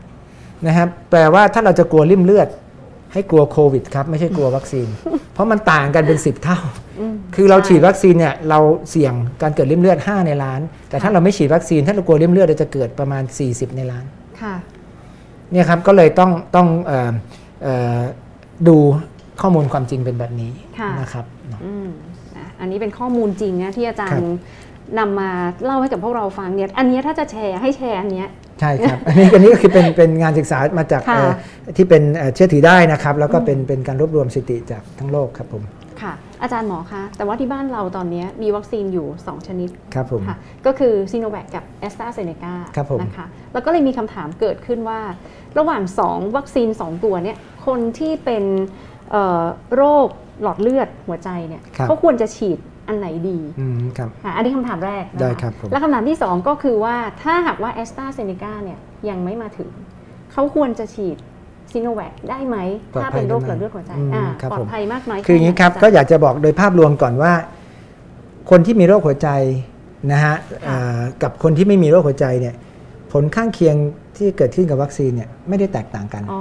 [0.67, 2.49] นะครับแปลว่าถ้าเราจะกลัวริ่มเลือด
[3.12, 4.88] ให้กลัวโควิดครับ ไม่ใช่กลัววัคซีน
[5.35, 6.59] เพราะมันต่างกันเป็น 10 เท่า
[7.01, 8.59] อืมคือเราใช่ฉีดวัคซีนเนี่ยเรา
[8.90, 14.05] เสี่ยงการเกิดริ่มเลือด 5 ในล้าน แต่ถ้าเราไม่ฉีดวัคซีน ถ้าเรากลัวริ่มเลือดเราจะเกิดประมาณ 40 ในล้าน
[14.42, 14.55] ค่ะ
[15.53, 17.12] เนี่ยครับก็เลยต้องต้องเอ่อ
[17.62, 17.98] เอ่อ
[18.68, 18.77] ดู
[19.40, 21.25] ข้อมูลความจริงเป็นแบบนี้ค่ะนะครับ
[21.64, 21.88] อืม
[22.37, 24.38] อะอันนี้เป็นข้อมูลจริงนะที่อาจารครัย์บ
[24.98, 25.31] นำมา
[25.64, 28.29] เล่าให้กับพวกเราฟังเนี่ยอันเนี้ยถ้าจะแชร์ให้แชร์อันเนี้ย
[28.61, 31.31] ใช่ครับ อันนี้อันนี้ก็คือเป็นเป็นงานศึกษามาจากค่ะเอ่อ
[31.77, 35.62] ที่เป็นเอ่อเชื่อถือได้นะครับ แล้วก็เป็นเป็นการรวบรวมสถิติจากทั้งโลกครับผม
[36.03, 36.12] ค่ะ
[36.43, 40.37] อาจารย์หมอคะ แต่ว่าที่บ้านเราตอนนี้มีวัคซีนอยู่ 2 ชนิดครับผม ค่ะ
[40.67, 45.01] ก็คือซีโนแวคกับแอสตราเซเนกาครับผม นะคะ แล้วก็เลยมีคำถามเกิดขึ้นว่า
[45.59, 47.37] ระหว่าง 2 วัคซีน 2 ตัวเนี่ย
[47.67, 48.45] คนที่เป็น
[49.11, 49.45] เอ่อ
[49.77, 50.09] โรค
[50.43, 59.71] หลอดเลือดหัวใจเนี่ย ครับ เขาควรจะฉีด อันไหนดีอืมครับอะอันนี้คำถามแรกนะะได้ครับผมและคำถามที่ 2 ก็คือว่าถ้าหากว่าแอสตราเซเนกาเนี่ยยังไม่มาถึง
[60.33, 61.16] เขาควรจะฉีด
[61.73, 62.57] ซีโนแวคได้ไหม
[62.95, 67.33] ปลอดถ้าภัยเป็นโรคได้หลไหมอดเลือดหัวใจอืมอ่าครับปลอผดมภัยมากน้อยคืออย่างนี้ครับแไหก็อยากจะบอกโดยภาพรวมก่อนว่า
[68.51, 69.29] คนที่มีโรคหัวใจ
[70.12, 72.55] นะฮะเอ่อกับคนที่ไม่มีโรคหัวใจเนี่ย
[73.12, 73.77] ผลข้างเคียง
[74.16, 76.40] ที่เกิดขึ้นกับวัคซีนเนี่ยไม่ได้แตกต่างกันอ๋อ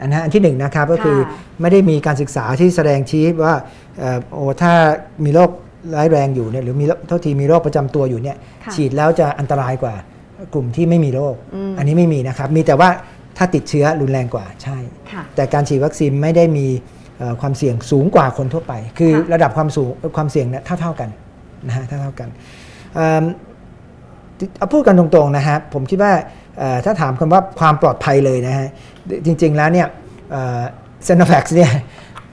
[0.00, 3.54] อันนะอันที่หนึ่งนะครับก็คือค่ะไม่ได้มีการศึกษาที่แสดงชี้ว่า
[3.98, 4.72] เอ่อโอ้ถ้า
[5.24, 5.50] มีโรค
[5.94, 9.94] ร้ายแรงอยู่เนี่ยหรือมีโรคเท่าทีมีโรคประจำตัวอยู่เนี่ยค่ะฉีดแล้วจะอันตรายกว่า
[10.54, 12.88] กลุ่มที่ไม่มีโรคอืมอันนี้ไม่มีนะครับ มีแต่ว่า
[13.36, 14.78] ถ้าติดเชื้อรุนแรงกว่าใช่
[15.12, 16.66] ค่ะแต่การฉีดวัคซีนไม่ได้มี
[17.18, 21.08] เอ่อความเสี่ยงสูงกว่าคนทั่วไป คือค่ะระดับความสูงความเสี่ยงเนี่ยเท่าเท่าๆกัน
[21.66, 22.28] นะฮะเท่าเท่าๆกัน
[22.94, 23.24] เอิ่ม
[24.58, 26.12] เอาพูดกันตรงๆนะฮะผมคิดว่า
[26.58, 28.68] เอ่อถ้าถามคำว่าความปลอดภัยเลยนะฮะ
[29.26, 29.86] จริงๆแล้วเนี่ย
[31.04, 31.70] เซนแฟกซ์เนี่ย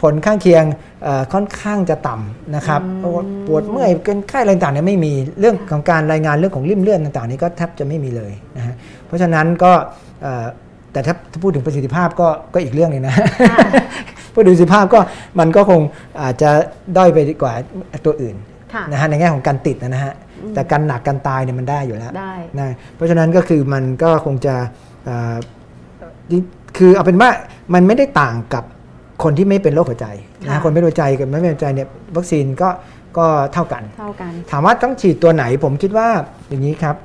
[0.02, 0.64] ผลข้างเคียง
[1.04, 9.72] เอ่อค่อนข้างจะต่ำนะครับอืมเพราะว่าปวดเมื่อยเป็นไข้อะไรต่างๆเนี่ยไม่มีเรื่องของการรายงานเรื่องของริ่มเลือดต่างๆนี่ก็แทบจะไม่มีเลยนะฮะเพราะฉะนั้นก็
[10.24, 10.46] เอ่อ
[10.92, 13.16] แต่ถ้าถ้าพูดถึงประสิทธิภาพก็ก็อีกเรื่องหนึงนะ
[13.52, 13.60] ค่ะ
[14.34, 15.00] ผู้ดูสิภาพก็
[15.40, 15.82] มันก็คง
[16.22, 16.50] อาจจะ
[16.98, 17.54] ด้อยไปกว่า
[18.06, 18.36] ตัวอื่น
[18.74, 20.14] ค่ะนะฮะในแง่ของการติดนะฮะ
[20.54, 24.56] แต่การหนักการตายเนี่ยมันได้อยู่แล้วได้นะเพราะฉะนั้นก็คือมันก็คงจะ
[25.06, 25.36] เอ่อ
[26.78, 27.30] คือเอาเป็นว่า
[27.74, 28.64] มันไม่ได้ต่างกับ
[29.24, 30.08] คนที่ไม่เป็นโรคหัวใจ
[30.44, 32.70] นะค่ะฮะคนไม่เป็นหัวใจกับไม่เป็นหัวใจเนี่ยวัคซีนก็
[33.18, 36.08] ก็เท่ากันเท่ากัน ถามว่าต้องฉีดตัวไหนผมคิดว่า
[36.50, 36.96] อย่างนี้ครับ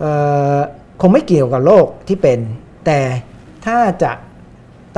[0.00, 0.12] เอ่
[0.56, 0.58] อ
[1.00, 2.38] คงไม่เกี่ยวกับโรคที่เป็น
[2.86, 3.00] แต่
[3.66, 4.12] ถ้าจะ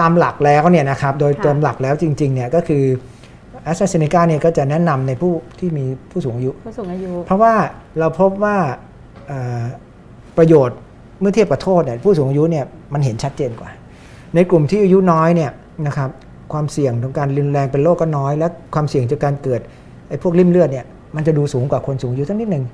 [0.01, 2.85] ตามหลักแล้วเนี่ยนะครับ โดยค่ะตามหลักแล้วจริงๆเนี่ยก็คือ
[3.64, 7.55] แอสตราเซเนกาเนี่ยก็จะแนะนำในผู้ที่มีผู้สูงอายุผู้สูงอายุ เพราะว่า
[7.99, 8.57] เราพบว่า
[9.29, 9.62] เอ่อ
[10.38, 10.79] ประโยชน์
[11.20, 13.70] เมื่อเทียบกับโทษเนี่ยผู้สูงอายุเนี่ยมันเห็นชัดเจนกว่า
[14.35, 15.51] ในกลุ่มที่อายุน้อยเนี่ย
[15.87, 16.10] นะครับ
[16.52, 19.60] ความเสี่ยงของการรุนแรงเป็นโรคก็น้อย และความเสี่ยงจากการเกิด
[20.08, 20.84] ไอ้พวกริ่มเลือดเนี่ย
[21.16, 22.64] มันจะดูสูงกว่าคนสูงอายุสักนิดหนึ่ง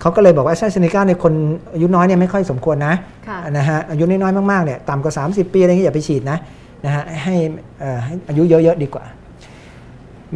[0.00, 1.32] เขาก็เลยบอกว่าแอสตราเซเนกาในคน
[1.74, 2.94] อายุน้อยเนี่ยไม่ค่อยสมควรนะ
[3.28, 6.38] ค่ะนะฮะอายุน้อยๆมากๆเนี่ยต่ำกว่า 30 ปีอะไรเงี้ยอย่าไปฉีดนะ
[6.84, 7.34] นะฮะให้
[7.80, 9.04] เอ่อให้อายุเยอะๆดีกว่า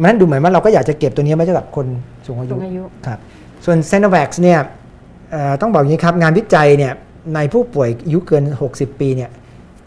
[0.01, 1.87] มันดูเหมือนว่าเราก็อยากจะเก็บตัวนี้ไว้สำหรับคน
[2.25, 3.19] สูงอายุสูงอายุครับ
[3.65, 4.59] ส่วน s i n o v a c เนี่ย
[5.31, 6.93] เอ่อต้องบอกอย่างนี้ครับงานวิจัยเนี่ย
[7.35, 8.43] ในผู้ป่วยอายุเกิน
[8.75, 9.29] 60 ปีเนี่ย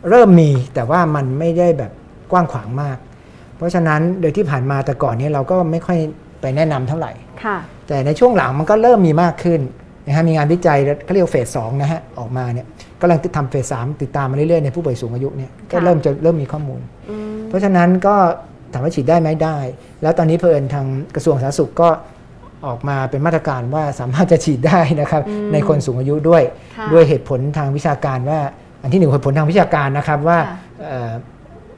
[0.09, 1.93] เริ่มมีแต่ว่ามันไม่ได้แบบ
[2.33, 2.99] กว้างขวางมาก
[3.57, 5.99] เพราะฉะนั้นโดยที่ผ่านมาแต่ก่อนเนี่ยเราก็ไม่ค่อย
[6.41, 7.13] ไปแนะนำเท่าไหร่
[7.45, 9.61] ค่ะแต่ในช่วงหลังมันก็เริ่มมีมากขึ้น
[10.07, 12.67] นะฮะมีงานวิจัยเขาเรียกว่าเฟสสองนะฮะออกมาเนี่ย
[13.01, 18.15] กำลังทำเฟสสามติดตามมาเรื่อยๆในผู้ป่วยสูงอายุเนี่ยก็ค่ะเริ่มจะเริ่มมีข้อมูลอืมเพราะฉะนั้นก็
[18.73, 19.59] ถามว่าฉีดได้ไหมได้
[20.03, 21.89] แล้วตอนนี้เพลินทางกระทรวงสาธารณสุขก็
[22.67, 26.43] ออกมาเป็นมาตรการว่าสามารถจะฉีดได้นะครับอืมในคนสูงอายุด้วย
[26.77, 28.41] ค่ะด้วยเหตุผลทางวิชาการว่า
[28.83, 31.11] อันที่หนึ่งเหตุผลทางวิชาการนะครับว่าค่ะ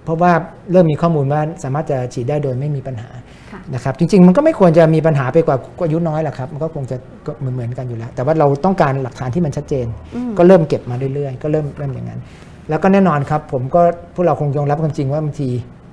[0.05, 0.33] เอ่อเพราะว่า
[0.73, 3.11] เริ่มมีข้อมูลว่าสามารถจะฉีดได้โดยไม่มีปัญหา
[3.53, 12.21] ค่ะนะครับจริงๆ มันก็ไม่ควรจะมีปัญหาไปกว่าอายุน้อยหรอกครับมันก็คงจะก็เหมือนๆกันอยู่แล้ว แต่ว่าเราต้องการหลักฐานที่มันชัดเจนอืมก็เริ่มเก็บมาเรื่อยๆ ก็เริ่มเริ่มอย่างนั้น
[12.69, 13.81] แล้วก็แน่นอนครับ ผมก็
[14.15, 15.49] พวกเราคงยอมรับความจริงว่าบางที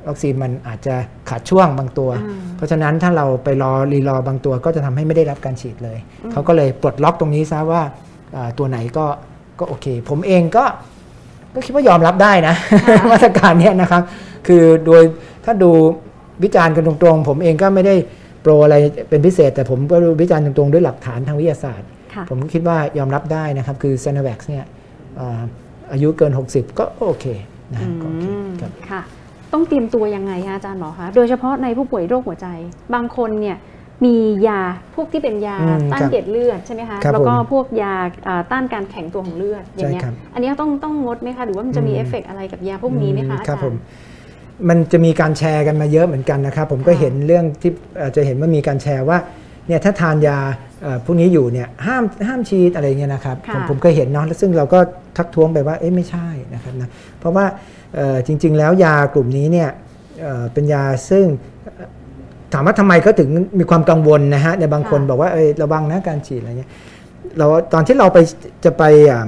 [0.08, 0.96] วัคซีนมันอาจจะ
[1.30, 5.98] ขาดช่วงบางตัวอ่าเพราะฉะนั้นถ้าเราไปรอรีรอบางตัวก็จะทำให้ไม่ได้รับการฉีดเลย
[6.32, 7.82] เขาก็เลยปลดล็อกตรงนี้ซะว่า
[8.36, 9.06] อ่าตัวไหนก็
[9.60, 10.63] ก็โอเค ผมเองก็
[11.58, 12.56] ก็คิดว่ายอมรับได้นะ
[13.12, 14.02] มาตรการเนี้ยนะครับ
[14.48, 15.04] คือโดย
[15.46, 15.72] ถ้าดู
[16.43, 17.96] วิจารณ์กันตรงๆ ผมเองก็ไม่ได้
[18.41, 18.76] โปรอะไร
[19.10, 24.65] เป็นพิเศษ แต่ผมก็ดูวิจารณ์ตรงๆ ด้วยหลักฐานทางวิทยาศาสตร์ค่ะผมก็คิดว่ายอมรับได้นะครับ คือ s ซ n o v a c เนี่ย
[25.20, 25.41] อ่า
[25.91, 27.26] อายุเกิน 60 ก็โอเค
[27.72, 29.02] นะฮะก็โอเคอืมครับค่ะ
[29.54, 32.48] ต้องเตรียมตัวยังไงคะอาจารย์หมอคะโดยเฉพาะในผู้ป่วยโรคหัวใจ
[32.93, 33.58] บางคนเนี่ย
[34.06, 34.16] มี
[34.48, 34.62] ยา
[34.96, 37.96] พวกที่เป็นยาอืมต้านครับเกล็ดเลือดใช่ไหมคะครับแล้วก็ผมพวกยา
[38.28, 43.80] อ่าต้านการแข็งตัวของเลือดอย่างเงี้ยใช่ครับอันนี้ต้องต้องงดไหมคะหรือว่ามันจะมีอืมเอฟเฟกต์อะไรกับยาพวกนี้ไหมคะอาครัจาบรผมย์
[44.70, 49.18] มันจะมีการแชร์กันมาเยอะเหมือนกันนะครับ ผมก็ค่ะเห็นเรื่องที่เอ่อจะเห็นว่ามีการแชร์ว่า
[49.68, 50.38] เนี่ยถ้าทานยา
[50.84, 54.80] เอ่อพวกนี้อยู่เนี่ยห้ามห้ามฉีดอะไรเงี้ยนะครับค่ะผมผมเคยเห็นเนาะแล้วซึ่งเราก็
[55.18, 57.46] ทักท้วงไปว่าเอ๊ะไม่ใช่นะครับนะเพราะว่า
[57.96, 59.70] เอ่อจริง ๆ แล้วยากลุ่มนี้เนี่ย
[60.22, 61.26] เอ่อเป็นยาซึ่ง
[61.66, 61.90] เอ่อ
[62.54, 63.30] ถามว่าทำไมเขาถึง
[63.60, 66.72] มีความกังวลนะฮะในบางคนค่ะบอกว่าเอ้ยระวังนะการฉีดอะไรเงี้ย
[67.38, 68.18] เราตอนที่เราไป
[68.66, 69.20] จะไปอ่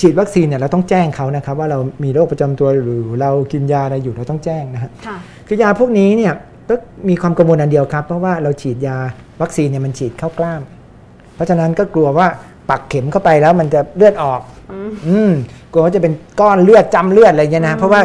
[0.00, 6.32] ฉีดวัคซีนเนี่ยเราต้องแจ้งเขานะครับ ว่าเรามีโรคประจำตัวหรือเรากินยาอะไรอยู่เราต้องแจ้งนะฮะค่ะคือยาพวกนี้เนี่ย
[6.68, 6.74] ก็
[7.08, 8.96] มีความกังวลอันเดียวครับ เพราะว่าเราฉีดยา
[9.40, 10.62] วัคซีนเนี่ยมันฉีดเข้ากล้าม
[11.34, 12.26] เพราะฉะนั้นก็กลัวว่า
[12.70, 14.40] ปักเข็มเข้าไปแล้วมันจะเลือดออก
[14.72, 15.32] อืมอืม
[15.72, 18.00] กลัวว่าจะเป็นก้อนเลือดจำเลือดอะไรเงี้ยนะอืมเพราะว่า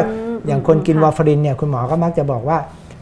[0.46, 2.58] อย่างคนกินค่ะวาฟารินเนี่ยคุณหมอก็มักจะบอกว่า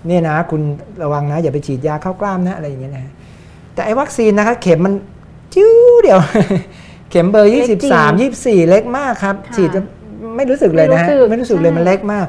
[0.08, 0.62] เนี่ยนะ คุณ
[1.02, 3.12] ระวังนะ อย่าไปฉีดยาเข้ากล้ามนะอะไรอย่างเงี้ยนะ
[3.74, 4.94] แต่ไอ้วัคซีนนะคะ เข็มมัน
[5.54, 6.20] จิ้วเดียว
[7.10, 9.80] เข็มเบอร์ 23 24 เล็กมากครับค่ะฉีดจะ
[10.36, 12.26] ไม่รู้สึกเลยนะฮะไม่ไม่รู้รู้สึสึกกเลยมันใช่เล็กมาก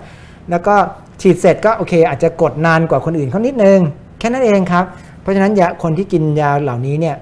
[0.50, 0.76] แล้วก็
[1.22, 3.80] ฉีดเสร็จก็โอเค อาจจะกดนานกว่าคนอื่นเขานิดนึง
[4.20, 4.86] แค่นั้นเองครับ
[5.22, 7.16] เพราะฉะนั้นยาคนที่กินยาเหล่านี้เนี่ย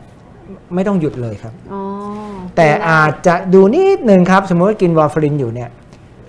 [0.75, 1.81] ไม่ต้องหยุดเลยครับอ๋อ
[2.55, 5.69] แต่อาจจะดูนิดหนึ่งครับ สมมติว่ากินวาฟารินอยู่เนี่ย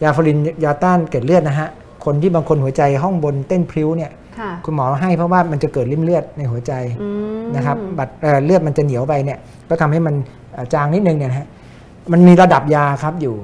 [0.02, 1.68] ยาฟารินยาต้านเกล็ดเลือดนะฮะ
[2.06, 9.38] คนที่บางคนหัวใจห้องบนเต้นพริ้วเนี่ยค่ะคุณหมอให้เพราะว่ามันจะเกิดริ่มเลือดในหัวใจอืมนะครับบัตรเอ่อเลือดมันจะเหนียวไปเนี่ย
[9.68, 10.14] ก็ทำให้มัน
[10.52, 11.46] เอ่อจางนิดนึงเนี่ยนะฮะ
[12.12, 13.34] มันมีระดับยาครับอยู่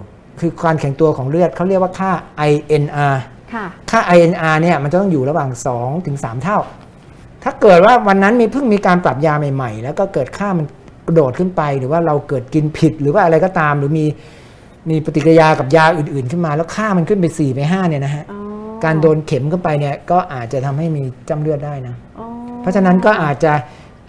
[0.40, 2.10] คือการแข็งตัวของเลือดเขาเรียกว่าค่า
[2.50, 3.14] INR
[3.54, 6.58] ค่ะค่า INR เนี่ยมันจะต้องอยู่ระหว่าง2ถึง3เท่า
[7.42, 10.66] ถ้าเกิดว่าวันนั้นมีเพิ่งมีการปรับยาใหม่ ๆ แล้วก็เกิดค่ามัน
[11.06, 14.04] กระโดดขึ้นไป หรือว่าเราเกิดกินผิดหรือว่าอะไรก็ตามหรือมี
[14.90, 18.41] มีปฏิกิริยากับยาอื่น ๆ ขึ้นมาแล้วค่ามันขึ้นไป4ไป5เนี่ยนะฮะอ๋อ
[18.84, 22.26] การโดนเข็มเข้าไปเนี่ยก็อาจจะทำให้มีจำเลือดได้นะอ๋อ
[22.60, 23.52] เพราะฉะนั้นก็อาจจะ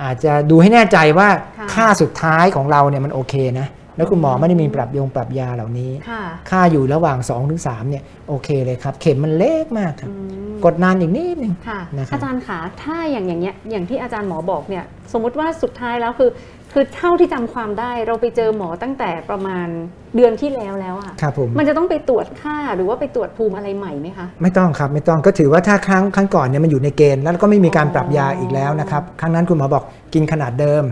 [0.03, 7.17] อาจจะดูให้แน่ใจว่าค่ะค่าสุดท้ายของเราเนี่ยมันโอเคนะแล้วคุณหมอไม่ได้มีปรับยงปรับยาเหล่านี้ ค่ะค่าอยู่ระหว่าง
[7.53, 10.15] 2-3เนี่ยโอเคเลยครับ เข็มมันเล็กมากครับอื
[10.53, 14.83] มกดนานอีกนิดนึงค่ะนะครับอาจารย์คะถ้าอย่างอย่างเงี้ยอย่างที่อาจารย์หมอบอกเนี่ย
[15.13, 16.29] สมมุติว่าสุดท้ายแล้วคือ
[16.73, 19.67] คือเท่าที่จำความได้เราไปเจอหมอตั้งแต่ประมาณ
[20.15, 29.83] เดือนที่แล้วแล้วอะครับผมมันจะต้องไปตรวจค่าหรือว่าไปตรวจภูมิอะไรใหม่ไหมคะไม่ต้องครับไม่ต้องก็ถือว่าถ้าครั้งครั้งก่อนเนี่ยมันอยู่ในเกณฑ์แล้วก็ไม่มีการปรับยาอีกแล้วนะครับครั้งนั้นคุณหมอบอก
[30.13, 30.83] กินขนาดเดิม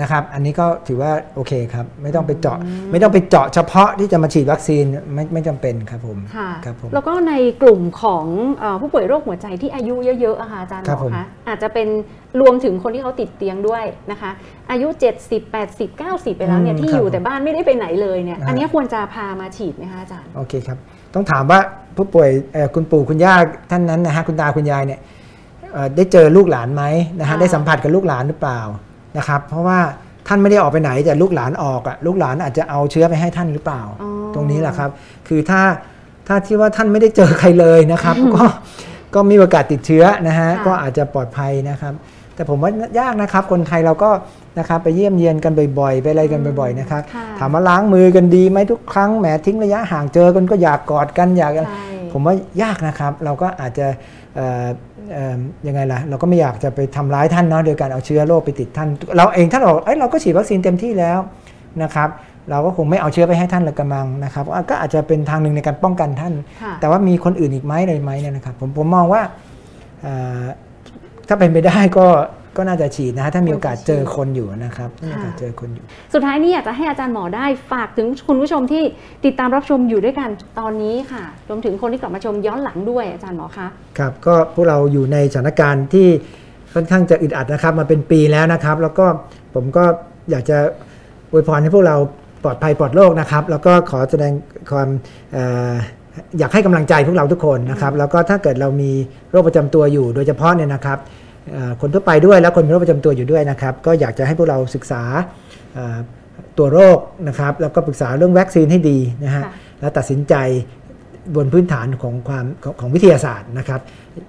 [0.00, 2.58] นะครับ อันนี้ก็ถือว่าโอเคครับ ไม่ต้องไปเจาะ
[2.90, 8.24] ไม่ต้องไปเจาะเฉพาะที่จะมาฉีดวัคซีนไม่ไม่จำเป็นครับผมค่ะครับผมแล้วก็ในกลุ่มของ
[8.60, 11.88] เอ่อผู้ป่วยโรคหัวใจที่อายุเยอะๆอะค่ะอาจารย์หครัมบอผมคะอาจจะเป็น
[12.40, 14.30] รวมถึงคนที่เขาติดเตียงด้วยนะคะ
[14.70, 14.88] อายุ
[15.20, 20.78] 70 80 90 ไปแล้วเนี่ยที่อยู่แต่บ้านไม่ได้ไปไหนเลยเนี่ยอันนี้ควรจะพามาฉีดไหมคะอาจารย์โอเคครับ
[21.14, 21.60] ต้องถามว่า
[21.96, 23.34] ผู้ป่วยเอ่อคุณปู่คุณย่า
[23.70, 25.00] ท่านนั้นนะฮะคุณตาคุณยายเนี่ย
[25.72, 26.84] เอ่อได้เจอลูกหลานไหม
[27.18, 28.60] นะฮะค่ะได้สัมผัสกับลูกหลานหรือเปล่า
[29.18, 29.78] นะครับ เพราะว่า
[30.28, 34.90] ท่านไม่ได้ออกไปไหนแต่ลูกหลานออกอะลูกหลานอาจจะเอาเชื้อไปให้ท่านหรือเปล่าอ๋อตรงนี้แหละครับ
[35.28, 35.62] คือถ้า
[36.26, 38.44] ถ้าที่ว่าท่านไม่ได้เจอใครเลยนะครับ ก็
[39.14, 41.94] ก็มีโอกาสติดเชื้อนะฮะค่ะก็อาจจะปลอดภัยนะครับ
[42.34, 44.10] แต่ผมว่ายากนะครับ คนไทยเราก็
[44.58, 53.86] นะครับไปเยี่ยมเยียนกันบ่อยๆ ไปอะไรกันบ่อยๆนะครับค่ะถามว่าล้างมือกันดีไหมทุกครั้งแหมทิ้งระยะห่างเจอกันก็อยากกอดกันอยากอะไรใช่ผมว่ายากนะครับ เราก็อาจจะ
[54.36, 54.95] เอ่อเอ่อ
[55.66, 61.18] ยังไงล่ะ เราก็ไม่อยากจะไปทำร้ายท่านเนาะโดยการเอาเชื้อโรคไปติดท่าน เราเองท่านบอกเอ้ยเราก็ฉีดวัคซีนเต็มที่แล้ว
[61.82, 62.08] นะครับ
[62.50, 69.22] เราก็คงไม่เอาเชื้อไปให้ท่านละกระมังนะครับอะก็อาจจะเป็นทางหนึ่งในการป้องกันท่านค่ะแต่ว่ามีคนอื่นอีกไหมเลยไหมเนี่ยนะครับผมผมมองว่า
[70.02, 70.44] เอ่อ
[71.28, 72.06] ถ้าเป็นไปได้ก็
[72.56, 78.82] ก็น่าจะฉีดนะฮะถ้ามีโอกาสเจอคนอยู่นะครับถ้ามีโอกาสเจอคนอยู่ สุดท้ายนี้อยากจะให้อาจารย์หมอได้ฝากถึงคุณผู้ชมที่
[79.24, 83.66] ติดตามรับชมอยู่ด้วยกันตอนนี้ค่ะรวมถึงคนที่กลับมาชมย้อนหลังด้วยอาจารย์หมอคะ
[83.98, 86.08] ครับก็พวกเราอยู่ในสถานการณ์ที่
[86.74, 89.06] ค่อนข้างจะอึดอัดนะครับมาเป็นปีแล้วนะครับ แล้วก็
[89.54, 89.84] ผมก็
[90.30, 90.58] อยากจะ
[91.30, 91.96] อวยพรให้พวกเรา
[92.44, 94.32] ปลอดภัยปลอดโรคนะครับ แล้วก็ขอแสดง
[94.70, 94.88] ความ
[95.32, 95.74] เอ่อ
[96.38, 98.90] อยากให้กำลังใจพวกเราทุกคนนะครับ แล้วก็ถ้าเกิดเรามี
[99.30, 101.25] โรคประจำตัวอยู่โดยเฉพาะเนี่ยนะครับเอ่อ
[101.80, 105.02] คนทั่วไปด้วยแล้วคนมีโรคประจำตัวอยู่ด้วยนะครับ ก็อยากจะให้พวกเราศึกษา
[105.74, 105.98] เอ่อ
[106.58, 110.34] ตัวโรคนะครับ แล้วก็ปรึกษาเรื่องวัคซีนให้ดีนะฮะค่ะแล้วตัดสินใจ
[111.36, 113.80] บนพื้นฐานของความของของวิทยาศาสตร์นะครับ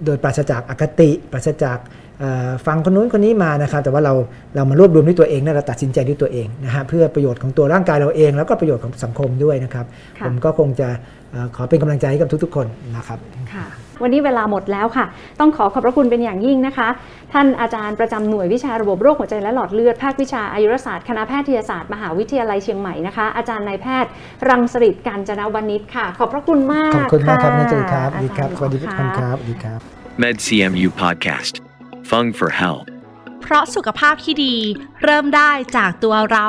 [0.05, 1.77] โดยปราศจากอคติ ปราศจาก
[2.19, 4.13] เอ่อฟังคนนู้นคนนี้มานะครับ แต่ว่าเรา
[4.55, 9.85] เรามารวบรวมด้วยตัวเองและเราตัดสินใจด้วยตัวเองนะฮะเพื่อประโยชน์ของตัวร่างกายเราเอง แล้วก็ประโยชน์ของสังคมด้วยนะครับ
[10.19, 10.87] ค่ะผมก็คงจะ
[11.31, 13.19] เอ่อขอเป็นกำลังใจให้กับทุกๆ คนนะครับ
[13.53, 13.65] ค่ะ
[14.01, 15.05] วันนี้เวลาหมดแล้วค่ะ
[15.39, 16.87] ต้องขอขอบพระคุณเป็นอย่างยิ่งนะคะ
[17.33, 24.11] ท่านอาจารย์ประจำหน่วยวิชาระบบโรคหัวใจและหลอดเลือดภาควิชาอายุรศาสตร์คณะแพทยศาสตร์มหาวิทยาลัยเชียงใหม่นะคะ อาจารย์นายแพทย์
[24.49, 29.79] รังสฤษการจนวณิชค่ะ ขอบพระคุณมากขอบคุณมากครับะนาจาครับสวัสดีครับอาสวัสดีจาทุรกย์หมอคนคะรับสวัสดีครับ
[30.23, 31.53] MedCMU Podcast.
[32.09, 32.87] Fung for Health.
[33.41, 34.55] เพราะสุขภาพที่ดี
[35.03, 36.47] เริ่มได้จากตัวเรา